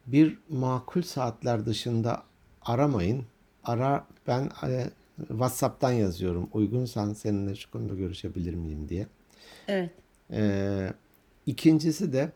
[0.08, 2.24] bir makul saatler dışında
[2.62, 3.26] aramayın.
[3.64, 4.90] Ara ben e,
[5.28, 6.50] WhatsApp'tan yazıyorum.
[6.54, 9.08] Uygunsan seninle şu konuda görüşebilir miyim diye.
[9.68, 9.92] Evet.
[10.32, 10.94] Ee,
[11.46, 12.32] ikincisi de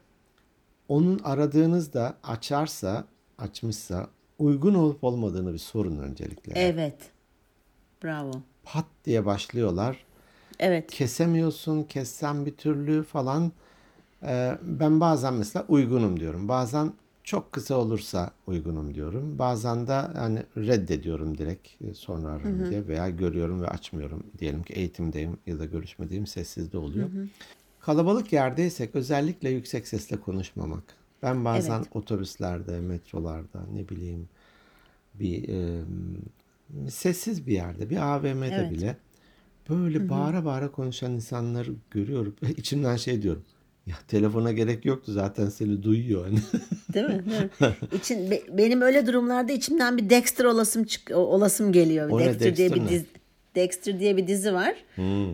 [0.87, 3.05] onun aradığınızda açarsa,
[3.37, 6.53] açmışsa uygun olup olmadığını bir sorun öncelikle.
[6.55, 6.97] Evet.
[8.03, 8.31] Bravo.
[8.63, 10.05] Pat diye başlıyorlar.
[10.59, 10.91] Evet.
[10.91, 13.51] Kesemiyorsun, kessen bir türlü falan.
[14.23, 16.47] Ee, ben bazen mesela uygunum diyorum.
[16.49, 19.39] Bazen Çok kısa olursa uygunum diyorum.
[19.39, 24.23] Bazen de hani reddediyorum direkt e, sonra ararım diye veya görüyorum ve açmıyorum.
[24.39, 27.09] Diyelim ki eğitimdeyim ya da görüşmediğim sessizde oluyor.
[27.79, 30.83] Kalabalık yerdeysek özellikle yüksek sesle konuşmamak.
[31.23, 31.89] Ben bazen Evet.
[31.95, 34.29] otobüslerde, metrolarda ne bileyim
[35.15, 35.83] bir e,
[36.89, 38.71] sessiz bir yerde, bir AVM'de Evet.
[38.71, 38.97] bile
[39.69, 42.35] böyle bağıra bağıra konuşan insanları görüyorum.
[42.57, 43.43] İçimden şey diyorum.
[43.85, 46.25] Ya telefona gerek yoktu zaten seni duyuyor.
[46.25, 46.39] Hani.
[46.93, 47.49] Değil mi?
[47.99, 52.09] İçin, be- benim öyle durumlarda içimden bir Dexter olasım çık, olasım geliyor.
[52.09, 52.89] O ne, Dexter diye Dexter bir ne?
[52.89, 53.05] dizi
[53.55, 54.75] Dexter diye bir dizi var.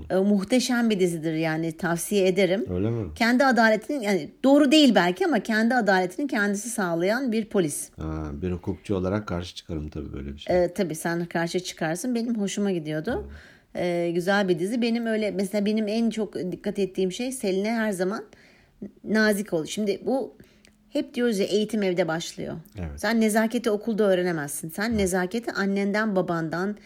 [0.10, 2.66] E, muhteşem bir dizidir yani tavsiye ederim.
[2.74, 3.14] Öyle mi?
[3.16, 7.90] Kendi adaletinin yani doğru değil belki ama kendi adaletini kendisi sağlayan bir polis.
[8.00, 10.64] Ha, bir hukukçu olarak karşı çıkarım tabii böyle bir şey.
[10.64, 12.16] Ee, tabii sen karşı çıkarsın.
[12.16, 13.28] Benim hoşuma gidiyordu.
[13.76, 14.82] Ee, güzel bir dizi.
[14.82, 18.24] Benim öyle mesela benim en çok dikkat ettiğim şey Selin'e her zaman
[19.04, 19.66] nazik ol.
[19.66, 20.38] Şimdi bu
[20.90, 22.56] hep diyoruz ya eğitim evde başlıyor.
[22.80, 22.90] Evet.
[23.00, 24.70] Sen nezaketi okulda öğrenemezsin.
[24.70, 26.78] Sen nezaketi annenden, babandan,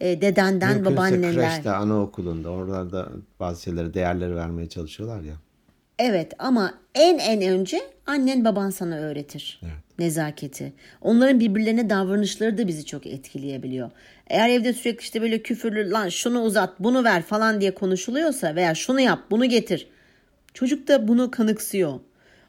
[0.00, 1.34] e, dedenden, Mümkünse babaannenden.
[1.34, 3.08] kreşte, anaokulunda oralarda
[3.40, 5.34] bazı şeylere değerleri vermeye çalışıyorlar ya.
[5.98, 9.60] Evet ama en en önce annen baban sana öğretir
[9.98, 10.72] nezaketi.
[11.00, 13.90] Onların birbirlerine davranışları da bizi çok etkileyebiliyor.
[14.30, 18.74] Eğer evde sürekli işte böyle küfürlü lan şunu uzat bunu ver falan diye konuşuluyorsa veya
[18.74, 19.88] şunu yap bunu getir.
[20.54, 22.00] Çocuk da bunu kanıksıyor.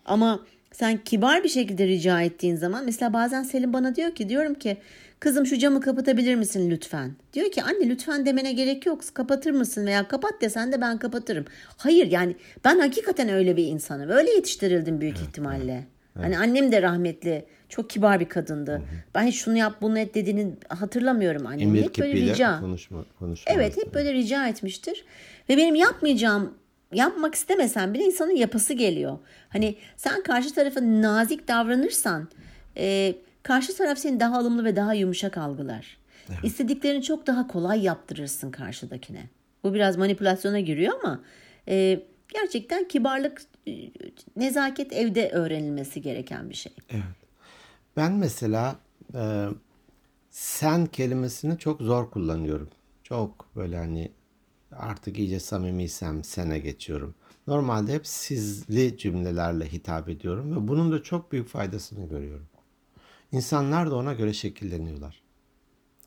[0.05, 4.53] Ama sen kibar bir şekilde rica ettiğin zaman mesela bazen Selim bana diyor ki diyorum
[4.53, 4.77] ki
[5.19, 7.11] kızım şu camı kapatabilir misin lütfen?
[7.33, 11.45] Diyor ki anne lütfen demene gerek yok kapatır mısın veya kapat desen de ben kapatırım.
[11.77, 14.09] Hayır yani ben hakikaten öyle bir insanım.
[14.09, 15.83] Öyle yetiştirildim büyük ihtimalle.
[16.13, 18.81] Hani annem de rahmetli çok kibar bir kadındı.
[19.15, 21.75] Ben hiç şunu yap bunu et dediğini hatırlamıyorum annemin.
[21.75, 22.59] Emir Hep böyle rica.
[22.59, 23.53] konuşma, konuşma.
[23.53, 25.05] Evet hep böyle rica etmiştir.
[25.49, 26.53] Ve benim yapmayacağım,
[26.93, 29.17] yapmak istemesem bile insanın yapası geliyor.
[29.49, 32.29] Hani sen karşı tarafa nazik davranırsan
[32.77, 35.97] e, karşı taraf seni daha alımlı ve daha yumuşak algılar.
[36.43, 39.23] İstediklerini çok daha kolay yaptırırsın karşıdakine.
[39.63, 41.23] Bu biraz manipülasyona giriyor ama
[41.67, 41.99] e,
[42.33, 43.71] gerçekten kibarlık, e,
[44.35, 46.73] nezaket evde öğrenilmesi gereken bir şey.
[47.97, 48.79] Ben mesela
[49.15, 49.47] e,
[50.29, 52.69] sen kelimesini çok zor kullanıyorum.
[53.03, 54.11] Çok böyle hani
[54.71, 57.15] artık iyice samimiysem sene geçiyorum.
[57.47, 62.47] Normalde hep sizli cümlelerle hitap ediyorum ve bunun da çok büyük faydasını görüyorum.
[63.31, 65.21] İnsanlar da ona göre şekilleniyorlar.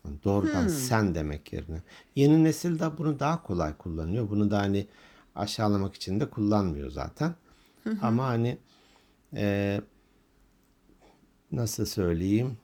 [0.05, 1.81] Yani Doğrudan sen demek yerine.
[2.15, 4.29] Yeni nesil de bunu daha kolay kullanıyor.
[4.29, 4.87] Bunu da hani
[5.35, 7.35] aşağılamak için de kullanmıyor zaten.
[8.01, 8.57] Ama hani
[9.33, 9.81] e,
[11.51, 12.57] nasıl söyleyeyim?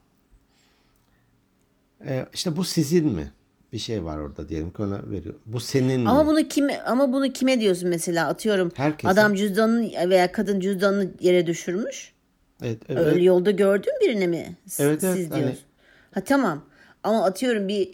[2.06, 3.32] E, işte bu sizin mi?
[3.74, 5.36] Bir şey var orada diyelim ki ona veriyor.
[5.46, 6.30] Bu senin Ama mi?
[6.30, 9.08] bunu kime ama bunu kime diyorsun mesela atıyorum Herkese.
[9.13, 12.12] adam cüzdanını veya kadın cüzdanını yere düşürmüş.
[12.63, 13.06] Evet, evet.
[13.06, 14.56] Öyle yolda gördün birine mi?
[14.67, 15.63] S- Evet, evet, Siz hani- diyorsun.
[16.12, 16.65] Ha tamam.
[17.04, 17.94] Ama atıyorum bir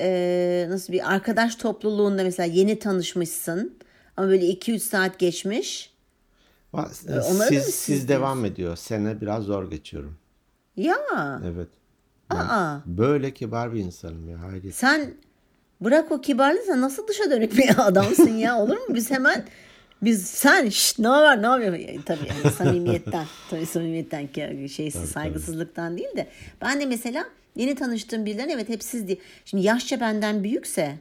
[0.00, 3.74] e, nasıl bir arkadaş topluluğunda mesela yeni tanışmışsın
[4.16, 5.92] ama böyle 2-3 saat geçmiş.
[6.74, 8.76] Va- E, onlara siz, siz siz devam ediyor.
[8.76, 10.16] Sene biraz zor geçiyorum.
[10.76, 10.96] Ya
[11.46, 11.68] Evet.
[12.30, 14.40] aa Böyle kibar bir insanım ya.
[14.42, 14.74] Hayret.
[14.74, 15.14] sen
[15.80, 18.94] bırak o kibarlığı sen nasıl dışa dönük bir adamsın ya olur mu?
[18.94, 19.44] Biz hemen
[20.02, 22.02] biz sen şşt ne var ne yapıyorsun?
[22.02, 26.26] Tabii yani samimiyetten tabii samimiyetten ki şey saygısızlıktan değil de
[26.60, 27.24] ben de mesela
[27.56, 29.18] yeni tanıştığım birilerine evet hep siz diye.
[29.44, 30.96] Şimdi yaşça benden büyükse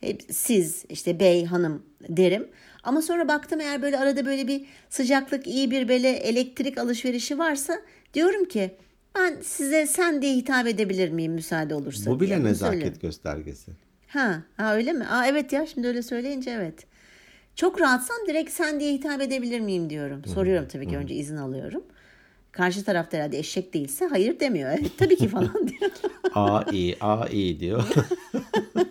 [0.00, 2.48] hep siz işte bey hanım derim.
[2.86, 7.78] Ama sonra baktım eğer böyle arada böyle bir sıcaklık iyi bir böyle elektrik alışverişi varsa
[8.14, 8.70] diyorum ki
[9.18, 12.44] ben size sen diye hitap edebilir miyim müsaade olursa Bu bile diye.
[12.44, 12.98] Nezaket söylerim.
[13.02, 13.70] göstergesi.
[14.08, 15.04] Ha, ha öyle mi?
[15.06, 16.86] Aa evet ya şimdi öyle söyleyince evet.
[17.56, 20.22] Çok rahatsam direkt sen diye hitap edebilir miyim diyorum.
[20.34, 21.82] Soruyorum tabii ki önce izin alıyorum.
[22.52, 24.70] Karşı tarafta herhalde eşek değilse hayır demiyor.
[24.70, 25.90] Evet tabii ki falan diyor.
[26.34, 27.84] A iyi, A iyi diyor.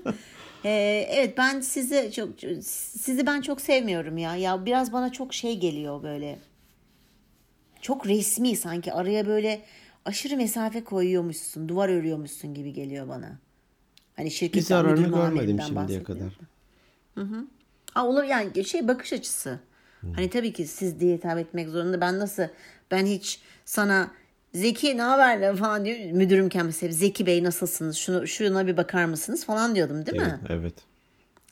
[0.65, 2.29] Ee, evet ben sizi çok
[2.63, 4.35] sizi ben çok sevmiyorum ya.
[4.35, 6.39] Ya biraz bana çok şey geliyor böyle.
[7.81, 9.61] Çok resmi sanki araya böyle
[10.05, 13.39] aşırı mesafe koyuyormuşsun, duvar örüyormuşsun gibi geliyor bana.
[14.15, 16.39] Hani Bir şirketten zararını görmedim şimdiye kadar.
[17.93, 19.59] Ha, olur yani şey bakış açısı.
[20.15, 22.01] Hani tabii ki siz diye hitap etmek zorunda.
[22.01, 22.43] Ben nasıl
[22.91, 24.11] ben hiç sana
[24.55, 25.97] Zeki ne haber falan diyor.
[26.11, 27.97] Müdürümken mesela Zeki Bey nasılsınız?
[27.97, 30.39] Şunu şuna bir bakar mısınız falan diyordum değil mi?
[30.49, 30.73] Evet.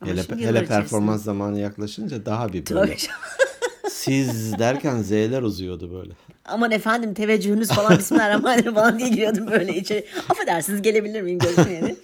[0.02, 2.98] Ama Hele, hele performans zamanı yaklaşınca daha bir böyle.
[3.90, 6.14] Siz derken Z'ler uzuyordu böyle.
[6.46, 10.06] Aman efendim teveccühünüz falan Bismillahirrahmanirrahim falan diye giriyordum böyle içeri.
[10.30, 11.96] Affedersiniz gelebilir miyim görüşmeye.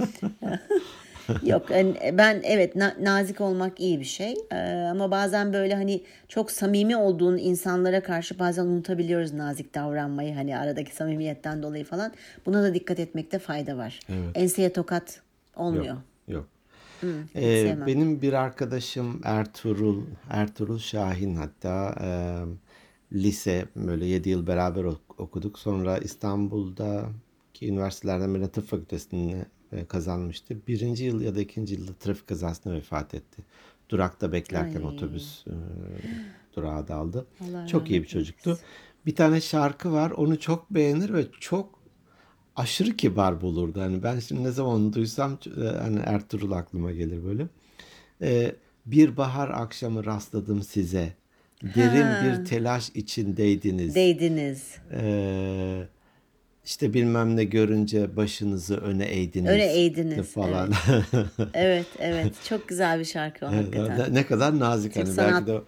[1.43, 1.69] Yok
[2.13, 4.55] ben evet na- nazik olmak iyi bir şey Ee,
[4.91, 10.95] ama bazen böyle hani çok samimi olduğun insanlara karşı bazen unutabiliyoruz nazik davranmayı hani aradaki
[10.95, 12.11] samimiyetten dolayı falan.
[12.45, 13.99] Buna da dikkat etmekte fayda var.
[14.35, 15.21] Enseye tokat
[15.55, 15.85] olmuyor.
[15.85, 15.97] Yok.
[16.27, 16.47] Yok.
[17.03, 22.09] hiç Ee, benim bir arkadaşım Ertuğrul, Ertuğrul Şahin hatta e,
[23.17, 25.59] lise böyle 7 yıl beraber ok- okuduk.
[25.59, 29.45] Sonra İstanbul'daki üniversitelerden birine tıp fakültesini e,
[29.88, 30.58] kazanmıştı.
[30.67, 33.41] Birinci yıl ya da ikinci yılda trafik kazasında vefat etti.
[33.89, 34.86] Durakta beklerken Ay.
[34.86, 35.53] otobüs e,
[36.55, 37.25] durağa daldı.
[37.41, 38.60] Allah Çok iyi bir çocuktu.
[39.05, 40.12] Bir tane şarkı var.
[40.12, 41.79] Onu çok beğenir ve çok
[42.55, 43.82] aşırı kibar bulurdu.
[43.82, 47.47] Hani ben şimdi ne zaman onu duysam e, hani Ertuğrul aklıma gelir böyle.
[48.21, 48.55] E,
[48.86, 51.13] bir bahar akşamı rastladım size.
[51.63, 52.21] Derin Ha.
[52.23, 53.95] bir telaş içindeydiniz.
[53.95, 54.75] Değdiniz.
[54.91, 55.88] E,
[56.69, 59.49] işte bilmem ne görünce başınızı öne eğdiniz.
[59.49, 60.71] Öne eğdiniz, Falan.
[61.53, 64.15] Evet evet çok güzel bir şarkı o hakikaten.
[64.15, 65.63] ne, kadar nazik Türk hani sanat- belki de o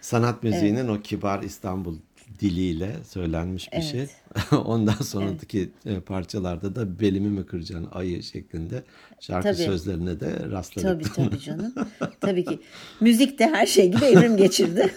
[0.00, 1.96] sanat müziğinin o kibar İstanbul
[2.40, 3.84] diliyle söylenmiş bir Evet.
[3.90, 4.06] şey.
[4.64, 8.82] Ondan sonraki e, parçalarda da belimi mi kıracaksın ayı şeklinde
[9.20, 9.62] şarkı Tabii.
[9.62, 11.14] sözlerine de rastladık.
[11.14, 11.74] Tabii tabii canım.
[12.20, 12.58] Tabii ki.
[13.00, 14.94] Müzik de her şey gibi evrim geçirdi.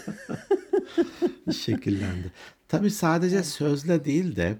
[1.65, 2.31] şekillendi.
[2.67, 4.55] Tabii sadece sözle değil de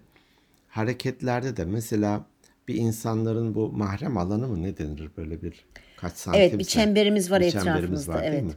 [0.74, 2.26] hareketlerde de mesela
[2.68, 5.66] bir insanların bu mahrem alanı mı ne denir böyle bir
[5.98, 6.42] kaç santim?
[6.42, 8.44] Evet, bir çemberimiz var bir etrafımızda, değil evet.
[8.44, 8.54] mi?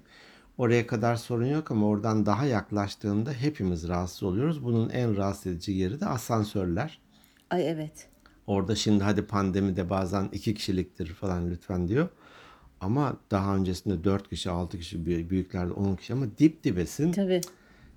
[0.58, 4.64] Oraya kadar sorun yok ama oradan daha yaklaştığında hepimiz rahatsız oluyoruz.
[4.64, 6.98] Bunun en rahatsız edici yeri de asansörler.
[7.50, 8.08] Ay evet.
[8.46, 12.08] Orada şimdi hadi pandemide bazen iki kişiliktir falan lütfen diyor.
[12.80, 17.12] Ama daha öncesinde dört kişi, altı kişi, büy- büyüklerde on kişi ama dip dibesin.
[17.12, 17.40] Tabii.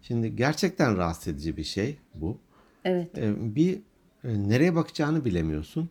[0.02, 2.38] Şimdi gerçekten rahatsız edici bir şey bu.
[2.86, 3.18] Evet.
[3.18, 3.80] Ee, bir
[4.24, 5.90] nereye bakacağını bilemiyorsun.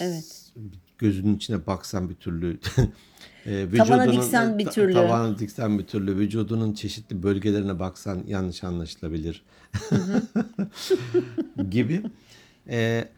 [0.00, 0.52] Evet.
[0.98, 2.58] Gözünün içine baksan bir türlü.
[3.46, 4.92] e, Tavana vücudunun- diksen bir türlü.
[4.92, 6.16] Tavana diksen bir türlü.
[6.16, 9.42] Vücudunun çeşitli bölgelerine baksan yanlış anlaşılabilir.
[11.70, 12.02] gibi.
[12.68, 13.08] Ee,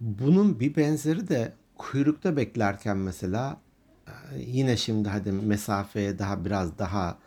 [0.00, 3.56] bunun bir benzeri de kuyrukta beklerken mesela
[4.06, 7.18] e, yine şimdi hadi mesafeye daha biraz daha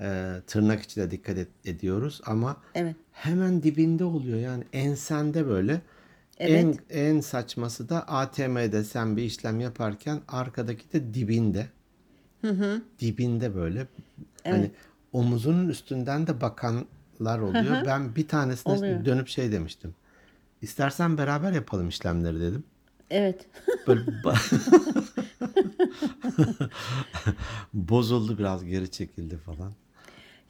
[0.00, 2.96] e, tırnak içinde dikkat et- ediyoruz ama Evet.
[3.12, 5.80] hemen dibinde oluyor yani ensende böyle.
[6.38, 11.66] En en saçması da ATM'de sen bir işlem yaparken arkadaki de dibinde.
[13.00, 13.86] Dibinde böyle.
[14.44, 14.70] Hani
[15.12, 17.86] omuzunun üstünden de bakanlar oluyor.
[17.86, 19.04] Ben bir tanesine Oluyor.
[19.04, 19.94] dönüp şey demiştim.
[20.62, 22.64] İstersen beraber yapalım işlemleri dedim.
[23.10, 23.46] Evet.
[23.86, 24.00] Böyle
[27.74, 29.72] bozuldu biraz geri çekildi falan.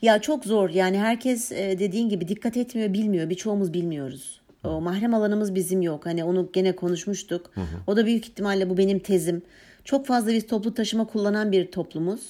[0.03, 4.40] Ya çok zor yani herkes e, dediğin gibi dikkat etmiyor bilmiyor birçoğumuz bilmiyoruz.
[4.66, 7.50] O mahrem alanımız bizim yok hani onu gene konuşmuştuk.
[7.87, 9.42] O da büyük ihtimalle bu benim tezim.
[9.85, 12.20] Çok fazla biz toplu taşıma kullanan bir toplumuz.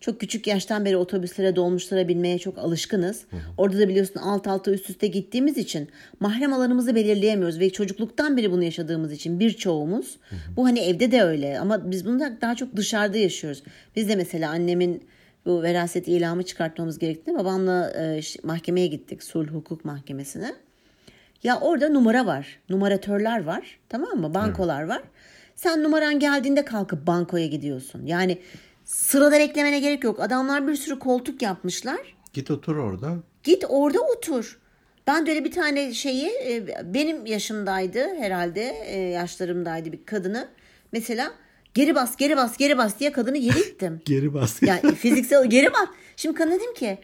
[0.00, 3.24] Çok küçük yaştan beri otobüslere dolmuşlara binmeye çok alışkınız.
[3.58, 5.88] Orada da biliyorsun alt alta üst üste gittiğimiz için
[6.20, 10.18] mahrem alanımızı belirleyemiyoruz ve çocukluktan beri bunu yaşadığımız için birçoğumuz
[10.56, 13.62] bu hani evde de öyle ama biz bunu da daha çok dışarıda yaşıyoruz.
[13.96, 15.02] Biz de mesela annemin
[15.46, 19.22] bu veraset ilamı çıkartmamız gerektiğinde babamla e, mahkemeye gittik.
[19.22, 20.54] Sulh hukuk mahkemesine.
[21.44, 22.58] Ya orada numara var.
[22.68, 23.78] Numaratörler var.
[23.88, 24.34] Tamam mı?
[24.34, 25.02] Bankolar var.
[25.56, 28.06] Sen numaran geldiğinde kalkıp bankoya gidiyorsun.
[28.06, 28.38] Yani
[28.84, 30.20] sırada beklemene gerek yok.
[30.20, 32.16] Adamlar bir sürü koltuk yapmışlar.
[32.32, 33.16] Git otur orada.
[33.42, 34.58] Git orada otur.
[35.06, 40.48] Ben de öyle bir tane şeyi e, benim yaşımdaydı herhalde e, yaşlarımdaydı bir kadını.
[40.92, 41.32] Mesela
[41.74, 44.02] geri bas geri bas geri bas diye kadını geri ittim.
[44.04, 44.62] Geri bas.
[44.62, 45.88] Yani fiziksel geri bak.
[46.16, 46.98] Şimdi kadına dedim ki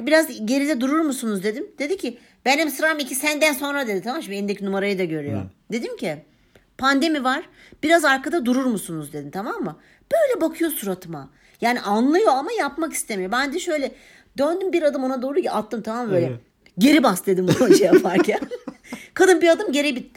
[0.00, 1.66] biraz geride durur musunuz dedim.
[1.78, 4.22] Dedi ki benim sıram iki senden sonra dedi tamam mı?
[4.22, 5.42] Şimdi elindeki numarayı da görüyor.
[5.72, 6.16] Dedim ki
[6.78, 7.42] pandemi var
[7.82, 9.76] biraz arkada durur musunuz dedim tamam mı?
[10.12, 11.30] Böyle bakıyor suratıma.
[11.60, 13.32] Yani anlıyor ama yapmak istemiyor.
[13.32, 13.94] Ben de şöyle
[14.38, 16.26] döndüm bir adım ona doğru attım tamam mı böyle.
[16.26, 16.40] Evet.
[16.78, 18.40] Geri bas dedim bu şey yaparken.
[19.14, 20.10] Kadın bir adım geri bir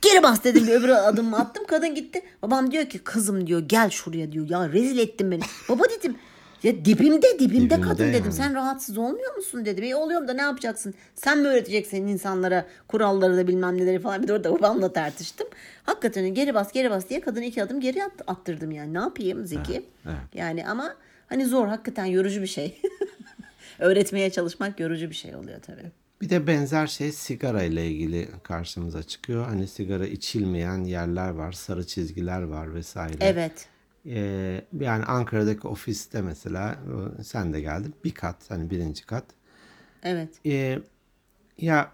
[0.00, 1.64] Geri bas dedim bir öbür adımımı attım.
[1.66, 2.22] Kadın gitti.
[2.42, 4.50] Babam diyor ki kızım diyor gel şuraya diyor.
[4.50, 5.40] Ya rezil ettin beni.
[5.68, 6.16] Baba dedim
[6.62, 8.22] ya dibimde dibimde, Dibinde kadın dedim.
[8.24, 8.32] yani.
[8.32, 9.84] Sen rahatsız olmuyor musun dedim.
[9.84, 10.94] E oluyorum da ne yapacaksın?
[11.14, 14.22] Sen mi öğreteceksin insanlara kuralları da bilmem neleri falan.
[14.22, 15.46] Bir de orada babamla tartıştım.
[15.82, 18.94] Hakikaten geri bas geri bas diye kadını iki adım geri at- attırdım yani.
[18.94, 19.82] Ne yapayım Zeki?
[20.06, 20.16] evet.
[20.34, 20.94] Yani ama
[21.28, 22.80] hani zor hakikaten yorucu bir şey.
[23.78, 25.92] Öğretmeye çalışmak yorucu bir şey oluyor tabii.
[26.22, 29.46] Bir de benzer şey sigara ile ilgili karşımıza çıkıyor.
[29.46, 33.16] Hani sigara içilmeyen yerler var, sarı çizgiler var vesaire.
[33.20, 33.66] Evet.
[34.08, 36.78] Ee, yani Ankara'daki ofiste mesela
[37.18, 39.24] e, sen de geldin bir kat hani birinci kat.
[40.02, 40.28] Evet.
[40.46, 40.78] Ee,
[41.58, 41.92] ya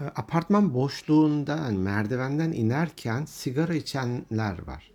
[0.00, 4.92] e, apartman boşluğunda hani merdivenden inerken sigara içenler var.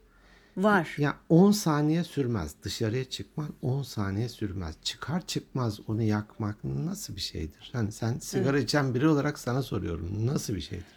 [0.57, 0.95] Var.
[0.97, 2.55] Ya 10 saniye sürmez.
[2.63, 4.75] Dışarıya çıkman 10 saniye sürmez.
[4.83, 7.69] Çıkar çıkmaz onu yakmak nasıl bir şeydir?
[7.73, 10.27] Hani sen sigara içen biri olarak sana soruyorum.
[10.27, 10.96] Nasıl bir şeydir?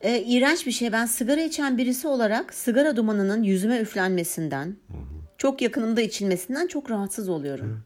[0.00, 0.92] E, iğrenç bir şey.
[0.92, 4.76] Ben sigara içen birisi olarak sigara dumanının yüzüme üflenmesinden,
[5.38, 7.82] çok yakınımda içilmesinden çok rahatsız oluyorum.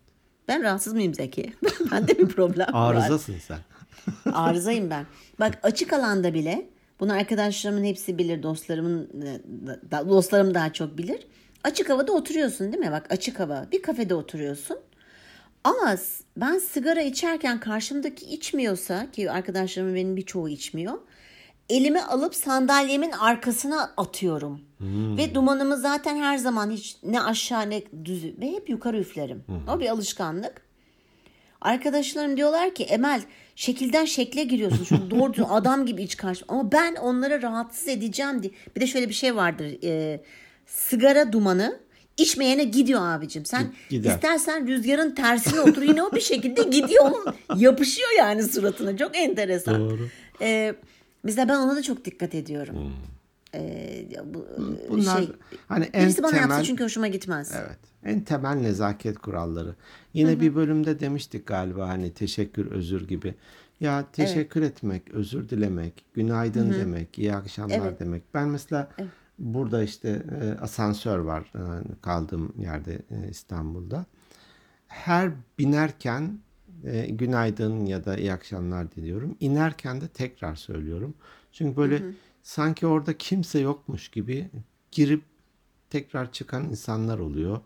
[0.49, 1.53] Ben rahatsız mıyım Zeki?
[1.93, 2.95] Bende bir problem var.
[2.95, 3.59] Arızasın sen.
[4.33, 5.07] Arızayım ben.
[5.41, 6.67] Bak açık alanda bile
[7.01, 11.27] bunu arkadaşlarımın hepsi bilir, dostlarımın e, dostlarım daha çok bilir.
[11.65, 12.93] Açık havada oturuyorsun değil mi?
[12.93, 13.67] Bak açık hava.
[13.73, 14.79] Bir kafede oturuyorsun.
[15.65, 15.97] Ama
[16.37, 20.99] ben sigara içerken karşımdaki içmiyorsa ki arkadaşlarımın benim birçoğu içmiyor.
[21.71, 24.61] Elimi alıp sandalyemin arkasına atıyorum.
[25.17, 29.45] Ve dumanımı zaten her zaman hiç ne aşağı ne düz ve hep yukarı üflerim.
[29.77, 30.63] O bir alışkanlık.
[31.61, 33.23] Arkadaşlarım diyorlar ki Emel
[33.57, 34.85] şekilden şekle giriyorsun.
[34.85, 36.45] Şu doğru düzgün adam gibi iç karşı.
[36.49, 38.53] Ama ben onları rahatsız edeceğim diye.
[38.77, 39.77] Bir de şöyle bir şey vardır.
[39.85, 40.21] e,
[40.67, 41.81] sigara dumanı
[42.17, 43.45] içmeyene gidiyor abicim.
[43.47, 44.11] Sen Gider.
[44.15, 47.05] istersen rüzgarın tersine otur yine o bir şekilde gidiyor.
[47.11, 48.97] Onun yapışıyor yani suratına.
[48.97, 49.81] Çok enteresan.
[49.81, 50.09] Doğru.
[50.41, 50.75] E,
[51.23, 52.93] mesela ben ona da çok dikkat ediyorum.
[53.55, 53.63] E,
[54.11, 55.33] ya bu, e, Bunlar şey,
[55.69, 57.53] hani en birisi bana yapsa temel çünkü hoşuma gitmez.
[57.55, 57.79] Evet.
[58.05, 59.75] En temel nezaket kuralları.
[60.15, 63.35] Yine bir bölümde demiştik galiba hani teşekkür, özür gibi.
[63.81, 68.01] Ya teşekkür etmek, özür dilemek, günaydın demek, iyi akşamlar Evet.
[68.01, 68.23] demek.
[68.35, 68.91] Ben mesela
[69.39, 71.63] burada işte e, asansör var e,
[72.03, 74.07] kaldığım yerde e, İstanbul'da.
[74.89, 76.39] Her binerken
[76.85, 79.37] e, günaydın ya da iyi akşamlar diliyorum.
[79.41, 81.15] İnerken de tekrar söylüyorum.
[81.53, 82.03] Çünkü böyle
[82.43, 84.51] sanki orada kimse yokmuş gibi
[84.91, 85.23] girip
[85.91, 87.61] tekrar çıkan insanlar oluyor.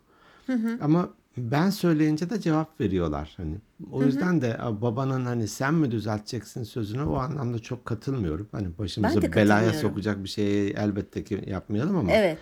[0.81, 3.57] Ama ben söyleyince de cevap veriyorlar hani.
[3.93, 8.49] O yüzden de babanın hani sen mi düzelteceksin sözüne o anlamda çok katılmıyorum.
[8.53, 12.13] Hani başımızı belaya sokacak bir şeyi elbette ki yapmayalım ama.
[12.13, 12.39] Evet.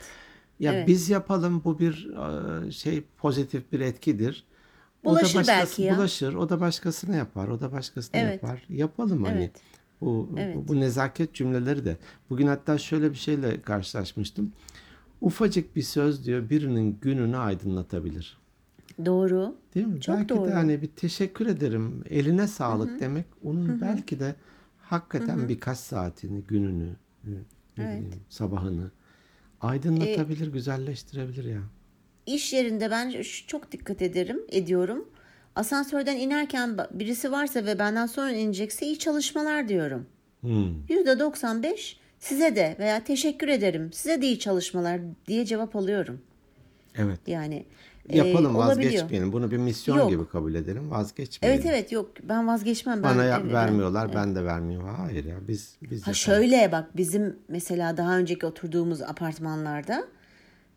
[0.60, 0.88] Ya Evet.
[0.88, 2.08] biz yapalım bu bir
[2.70, 4.44] şey pozitif bir etkidir.
[5.04, 5.96] Bulaşır o da başkası, belki ya.
[5.96, 6.34] Bulaşır.
[6.34, 7.48] O da başkasına yapar.
[7.48, 8.42] O da başkasına Evet.
[8.42, 8.62] yapar.
[8.68, 9.38] Yapalım hani.
[9.38, 9.52] Evet.
[10.00, 10.56] Bu, Evet.
[10.68, 11.96] bu, nezaket cümleleri de.
[12.30, 14.52] Bugün hatta şöyle bir şeyle karşılaşmıştım.
[15.20, 18.38] Ufacık bir söz diyor birinin gününü aydınlatabilir.
[19.04, 19.56] Doğru.
[19.74, 20.00] Değil mi?
[20.00, 20.48] Çok belki doğru.
[20.48, 22.04] de hani bir teşekkür ederim.
[22.10, 23.26] Eline sağlık demek.
[23.44, 24.34] Onun belki de
[24.80, 27.44] hakikaten birkaç saatini, gününü, Evet.
[27.78, 28.90] bileyim, sabahını
[29.60, 31.60] aydınlatabilir, güzelleştirebilir ya.
[32.26, 33.14] İş yerinde ben
[33.46, 35.08] çok dikkat ederim, ediyorum.
[35.56, 40.06] Asansörden inerken birisi varsa ve benden sonra inecekse iyi çalışmalar diyorum.
[40.40, 40.84] Hmm.
[40.88, 46.20] %95 size de veya teşekkür ederim size de iyi çalışmalar diye cevap alıyorum.
[46.96, 47.20] Evet.
[47.26, 47.64] Yani
[48.08, 48.92] e, Yapalım olabiliyor.
[48.92, 49.32] vazgeçmeyelim.
[49.32, 50.10] Bunu bir misyon Yok.
[50.10, 50.90] gibi kabul edelim.
[50.90, 51.60] Vazgeçmeyelim.
[51.62, 53.02] Evet evet yok ben vazgeçmem.
[53.02, 54.88] Ben, Bana ya- evet, vermiyorlar, ben de vermiyorum.
[54.88, 56.14] Hayır ya biz biz Ha yapalım.
[56.14, 60.04] şöyle bak bizim mesela daha önceki oturduğumuz apartmanlarda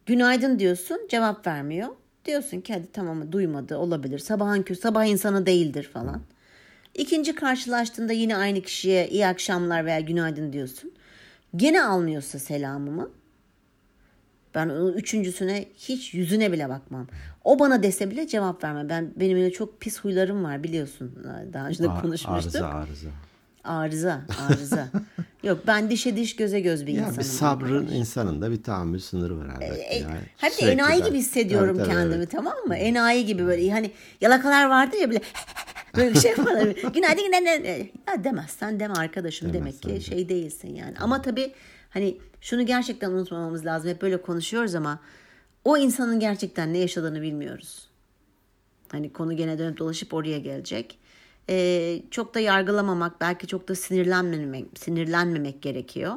[0.06, 1.90] günaydın diyorsun cevap vermiyor.
[2.26, 4.20] Diyorsun ki hadi tamam duymadı olabilir.
[4.20, 6.22] Sabahın kö sabah insanı değildir falan.
[6.94, 10.92] İkinci karşılaştığında yine aynı kişiye iyi akşamlar veya günaydın diyorsun.
[11.56, 13.10] Gene almıyorsa selamımı
[14.56, 17.08] ben o üçüncüsüne hiç yüzüne bile bakmam.
[17.44, 18.90] O bana dese bile cevap vermem.
[18.90, 21.26] Ben benim öyle çok pis huylarım var biliyorsun.
[21.54, 22.56] Daha önce de konuşmuştuk.
[22.56, 23.10] Arıza arıza.
[23.66, 24.88] Arıza, arıza.
[25.44, 27.18] Yok ben dişe diş göze göz bir Ya insanım.
[27.18, 29.82] bir sabrın insanın da bir tahammül sınırı var elbette.
[29.82, 30.20] E, yani.
[30.38, 32.32] Hem de enayi gibi hissediyorum tabii, kendimi evet.
[32.32, 32.76] tamam mı?
[32.76, 35.22] Enayi gibi böyle hani yalakalar vardı ya böyle
[35.96, 36.74] böyle bir şey falan.
[36.94, 37.66] Günaydın günaydın.
[38.08, 40.94] Ya demezsen deme arkadaşım demek ki Demezsen şey değilsin yani.
[41.00, 41.52] Ama tabii
[41.90, 43.90] hani şunu gerçekten unutmamamız lazım.
[43.90, 45.00] Hep böyle konuşuyoruz ama
[45.66, 47.88] o insanın gerçekten ne yaşadığını bilmiyoruz.
[48.92, 51.00] Hani konu gene dönüp dolaşıp oraya gelecek.
[51.50, 56.14] Ee, çok da yargılamamak, belki çok da sinirlenmemek, sinirlenmemek gerekiyor.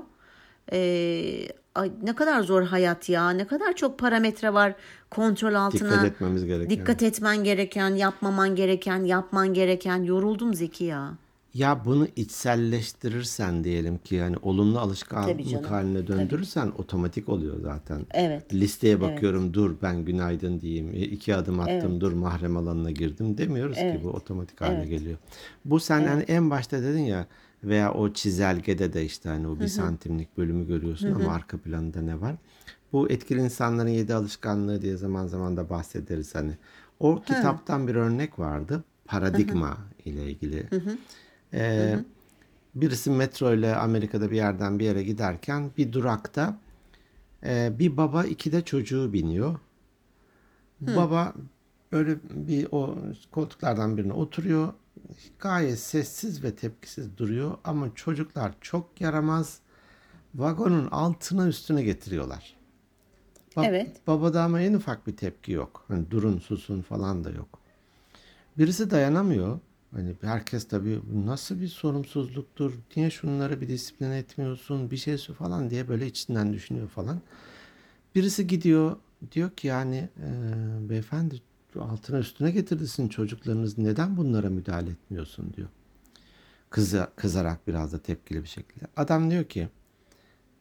[0.73, 4.75] Ee, ay, ne kadar zor hayat ya, ne kadar çok parametre var
[5.11, 5.91] kontrol altına.
[5.91, 6.71] Dikkat etmemiz gereken.
[6.71, 10.03] Dikkat etmen gereken, yapmaman gereken, yapman gereken.
[10.03, 11.13] Yoruldum Zeki ya.
[11.59, 18.07] Ya bunu içselleştirirsen diyelim ki yani olumlu Tabii alışkanlık haline döndürürsen otomatik oluyor zaten.
[18.11, 18.55] Evet.
[18.55, 20.89] Listeye bakıyorum dur ben günaydın diyeyim.
[20.95, 22.01] E, iki adım attım Evet.
[22.01, 24.05] dur mahrem alanına girdim demiyoruz ki Evet.
[24.05, 24.89] bu otomatik hale Evet.
[24.89, 25.19] geliyor.
[25.65, 27.27] Bu sen hani en başta dedin ya
[27.65, 32.21] veya o çizelgede de işte hani o bir santimlik bölümü görüyorsun ama arka planında ne
[32.21, 32.35] var?
[32.93, 36.53] Bu etkili insanların yedi alışkanlığı diye zaman zaman da bahsederiz hani.
[37.01, 38.85] O kitaptan bir örnek vardı.
[39.05, 40.67] Paradigma ile ilgili.
[41.55, 41.99] Ee,
[42.75, 46.59] birisi metro ile Amerika'da bir yerden bir yere giderken bir durakta
[47.45, 49.59] e, bir baba iki de çocuğu biniyor.
[50.81, 51.33] Baba
[51.93, 52.97] böyle bir o
[53.33, 54.73] koltuklardan birine oturuyor.
[55.39, 59.59] Gayet sessiz ve tepkisiz duruyor ama çocuklar çok yaramaz.
[60.35, 62.57] Vagonun altına üstüne getiriyorlar.
[63.57, 64.07] Ba- Evet.
[64.07, 65.85] Babada ama en ufak bir tepki yok.
[65.89, 67.59] Hani durun susun falan da yok.
[68.59, 69.59] Birisi dayanamıyor.
[69.93, 72.73] Hani herkes tabii "Bu nasıl bir sorumsuzluktur?
[72.97, 74.91] Niye şunları bir disiplin etmiyorsun?
[74.91, 77.21] Bir şey falan diye böyle içinden düşünüyor falan.
[78.15, 78.97] Birisi gidiyor
[79.33, 81.43] diyor ki yani "Ee, beyefendi
[81.81, 85.69] altına üstüne getirdisin çocuklarınız neden bunlara müdahale etmiyorsun diyor.
[86.71, 88.85] Kızı, kızarak biraz da tepkili bir şekilde.
[88.97, 89.69] Adam diyor ki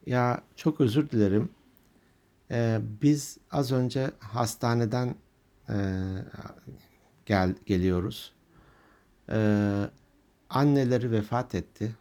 [0.06, 1.50] ya çok özür dilerim.
[2.52, 5.16] Ee, biz az önce hastaneden
[5.70, 5.76] e,
[7.26, 8.34] gel geliyoruz.
[9.32, 9.90] Ee,
[10.50, 11.92] anneleri vefat etti.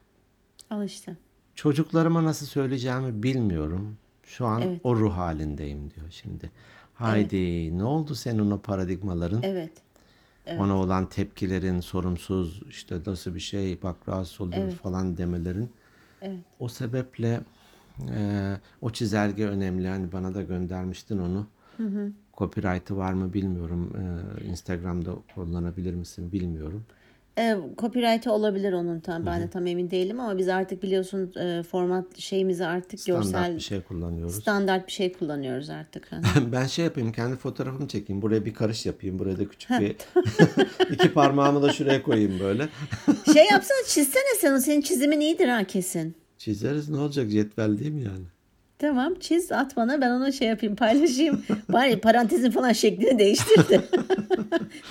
[0.70, 1.16] Al işte.
[1.54, 3.96] Çocuklarıma nasıl söyleyeceğimi bilmiyorum.
[4.22, 4.80] Şu an Evet.
[4.84, 6.50] o ruh halindeyim diyor şimdi.
[6.94, 9.42] Haydi ne oldu senin o paradigmaların?
[9.42, 9.72] Evet.
[10.58, 15.70] Ona olan tepkilerin, sorumsuz işte nasıl bir şey bak rahatsız oluyoruz falan demelerin.
[16.22, 16.38] Evet.
[16.58, 17.40] O sebeple
[18.10, 19.88] e, o çizelge önemli.
[19.88, 21.46] Hani bana da göndermiştin onu.
[22.36, 23.92] Copyright'ı var mı bilmiyorum.
[23.96, 26.84] E, Instagram'da kullanabilir misin bilmiyorum.
[27.38, 31.62] E, copyright olabilir onun tam ben de tam emin değilim ama biz artık biliyorsun e,
[31.62, 34.34] format şeyimizi artık Standart görsel bir şey kullanıyoruz.
[34.34, 36.10] standart bir şey kullanıyoruz artık.
[36.52, 38.22] ben şey yapayım kendi fotoğrafımı çekeyim.
[38.22, 39.18] Buraya bir karış yapayım.
[39.18, 39.96] Buraya da küçük bir
[40.94, 42.68] iki parmağımı da şuraya koyayım böyle.
[43.32, 46.14] şey yapsana çizsene sen o senin çizimin iyidir ha kesin.
[46.38, 48.24] Çizeriz ne olacak cetvel değil mi yani?
[48.78, 51.42] Tamam çiz at bana ben onu şey yapayım paylaşayım.
[51.72, 53.80] Bari parantezin falan şeklini değiştir de.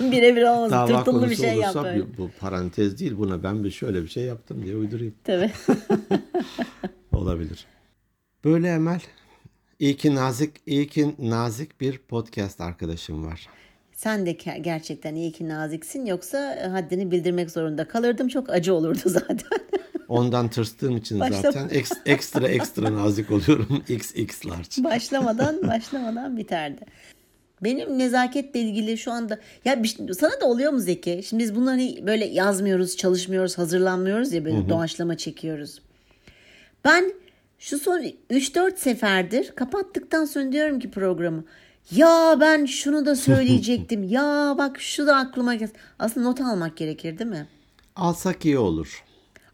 [0.00, 2.00] Birebir olmasın Dava tırtıllı bir şey yap böyle.
[2.00, 3.18] bu, bu parantez değil.
[3.18, 5.14] Buna ben bir şöyle bir şey yaptım diye uydurayım.
[5.24, 5.50] Tabii.
[7.12, 7.66] Olabilir.
[8.44, 9.00] Böyle Emel.
[9.78, 13.48] İyi ki nazik, iyi ki nazik bir podcast arkadaşım var.
[13.96, 18.28] Sen de gerçekten iyi ki naziksin yoksa e, haddini bildirmek zorunda kalırdım.
[18.28, 19.58] Çok acı olurdu zaten.
[20.08, 23.82] Ondan tırstığım için Başla- zaten eks- ekstra ekstra nazik oluyorum.
[23.88, 24.84] XX large.
[24.84, 26.80] başlamadan başlamadan biterdi.
[27.62, 29.82] Benim nezaketle ilgili şu anda ya
[30.18, 31.20] sana da oluyor mu Zeki?
[31.28, 35.82] Şimdi biz bunları böyle yazmıyoruz, çalışmıyoruz, hazırlanmıyoruz ya böyle doğaçlama çekiyoruz.
[36.84, 37.12] Ben
[37.58, 41.44] şu son 3-4 seferdir kapattıktan sonra diyorum ki programı
[41.90, 44.02] ya ben şunu da söyleyecektim.
[44.02, 45.72] ya bak şu da aklıma geldi.
[45.98, 47.46] Aslında not almak gerekir değil mi?
[47.96, 49.04] Alsak iyi olur.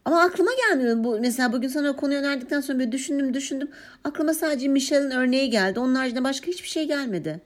[0.05, 1.03] Ama aklıma gelmiyor.
[1.03, 3.67] Bu, mesela bugün sana o konuyu önerdikten sonra böyle düşündüm düşündüm.
[4.03, 5.79] Aklıma sadece Michelle'in örneği geldi.
[5.79, 7.41] Onun haricinde başka hiçbir şey gelmedi.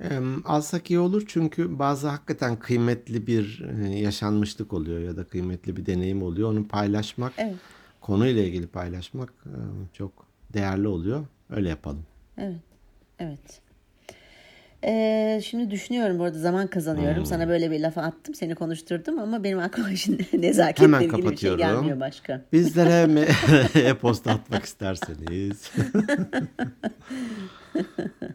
[0.00, 5.76] Em, alsak iyi olur çünkü bazı hakikaten kıymetli bir e, yaşanmışlık oluyor ya da kıymetli
[5.76, 6.50] bir deneyim oluyor.
[6.52, 7.54] Onu paylaşmak, Evet.
[8.00, 9.56] konuyla ilgili paylaşmak e,
[9.92, 11.26] çok değerli oluyor.
[11.50, 12.06] Öyle yapalım.
[12.38, 12.60] Evet.
[13.18, 13.60] Evet.
[14.84, 17.18] Ee, şimdi düşünüyorum bu arada zaman kazanıyorum.
[17.18, 17.26] Hmm.
[17.26, 18.34] Sana böyle bir lafa attım.
[18.34, 22.40] Seni konuşturdum ama benim aklıma şimdi nezaketle Hemen ilgili bir şey gelmiyor başka.
[22.52, 23.26] Bizlere
[23.88, 25.72] e-posta atmak isterseniz.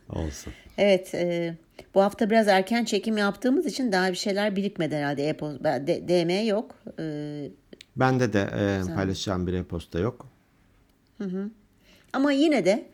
[0.10, 0.54] Olsun.
[0.78, 1.16] Evet.
[1.16, 1.56] e,
[1.96, 5.30] bu hafta biraz erken çekim yaptığımız için daha bir şeyler birikmedi herhalde.
[5.30, 6.76] E-posta, DM yok.
[7.00, 7.50] Ee,
[7.96, 10.28] Bende de e, paylaşacağım bir e-posta yok.
[12.14, 12.86] Ama yine de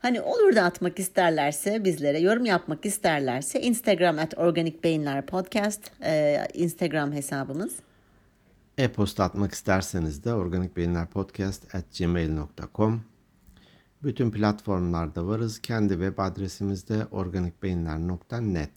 [0.00, 6.46] hani olur da atmak isterlerse bizlere yorum yapmak isterlerse Instagram at Organik Beyinler Podcast e,
[6.54, 7.72] Instagram hesabımız.
[8.78, 13.02] E-posta atmak isterseniz de organikbeyinlerpodcast@gmail.com
[14.02, 15.58] Bütün platformlarda varız.
[15.58, 18.70] Kendi web adresimiz de organikbeyinler.net.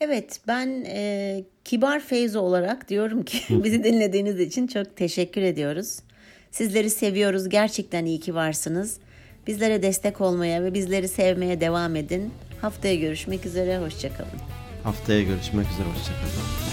[0.00, 5.98] Evet ben e, Kibar Feyzo olarak diyorum ki bizi dinlediğiniz için çok teşekkür ediyoruz.
[6.50, 7.48] Sizleri seviyoruz.
[7.48, 8.98] Gerçekten iyi ki varsınız.
[9.46, 12.32] Bizlere destek olmaya ve bizleri sevmeye devam edin.
[12.60, 13.78] Haftaya görüşmek üzere.
[13.78, 14.30] Hoşçakalın.
[14.84, 15.86] Haftaya görüşmek üzere.
[15.96, 16.63] Hoşçakalın.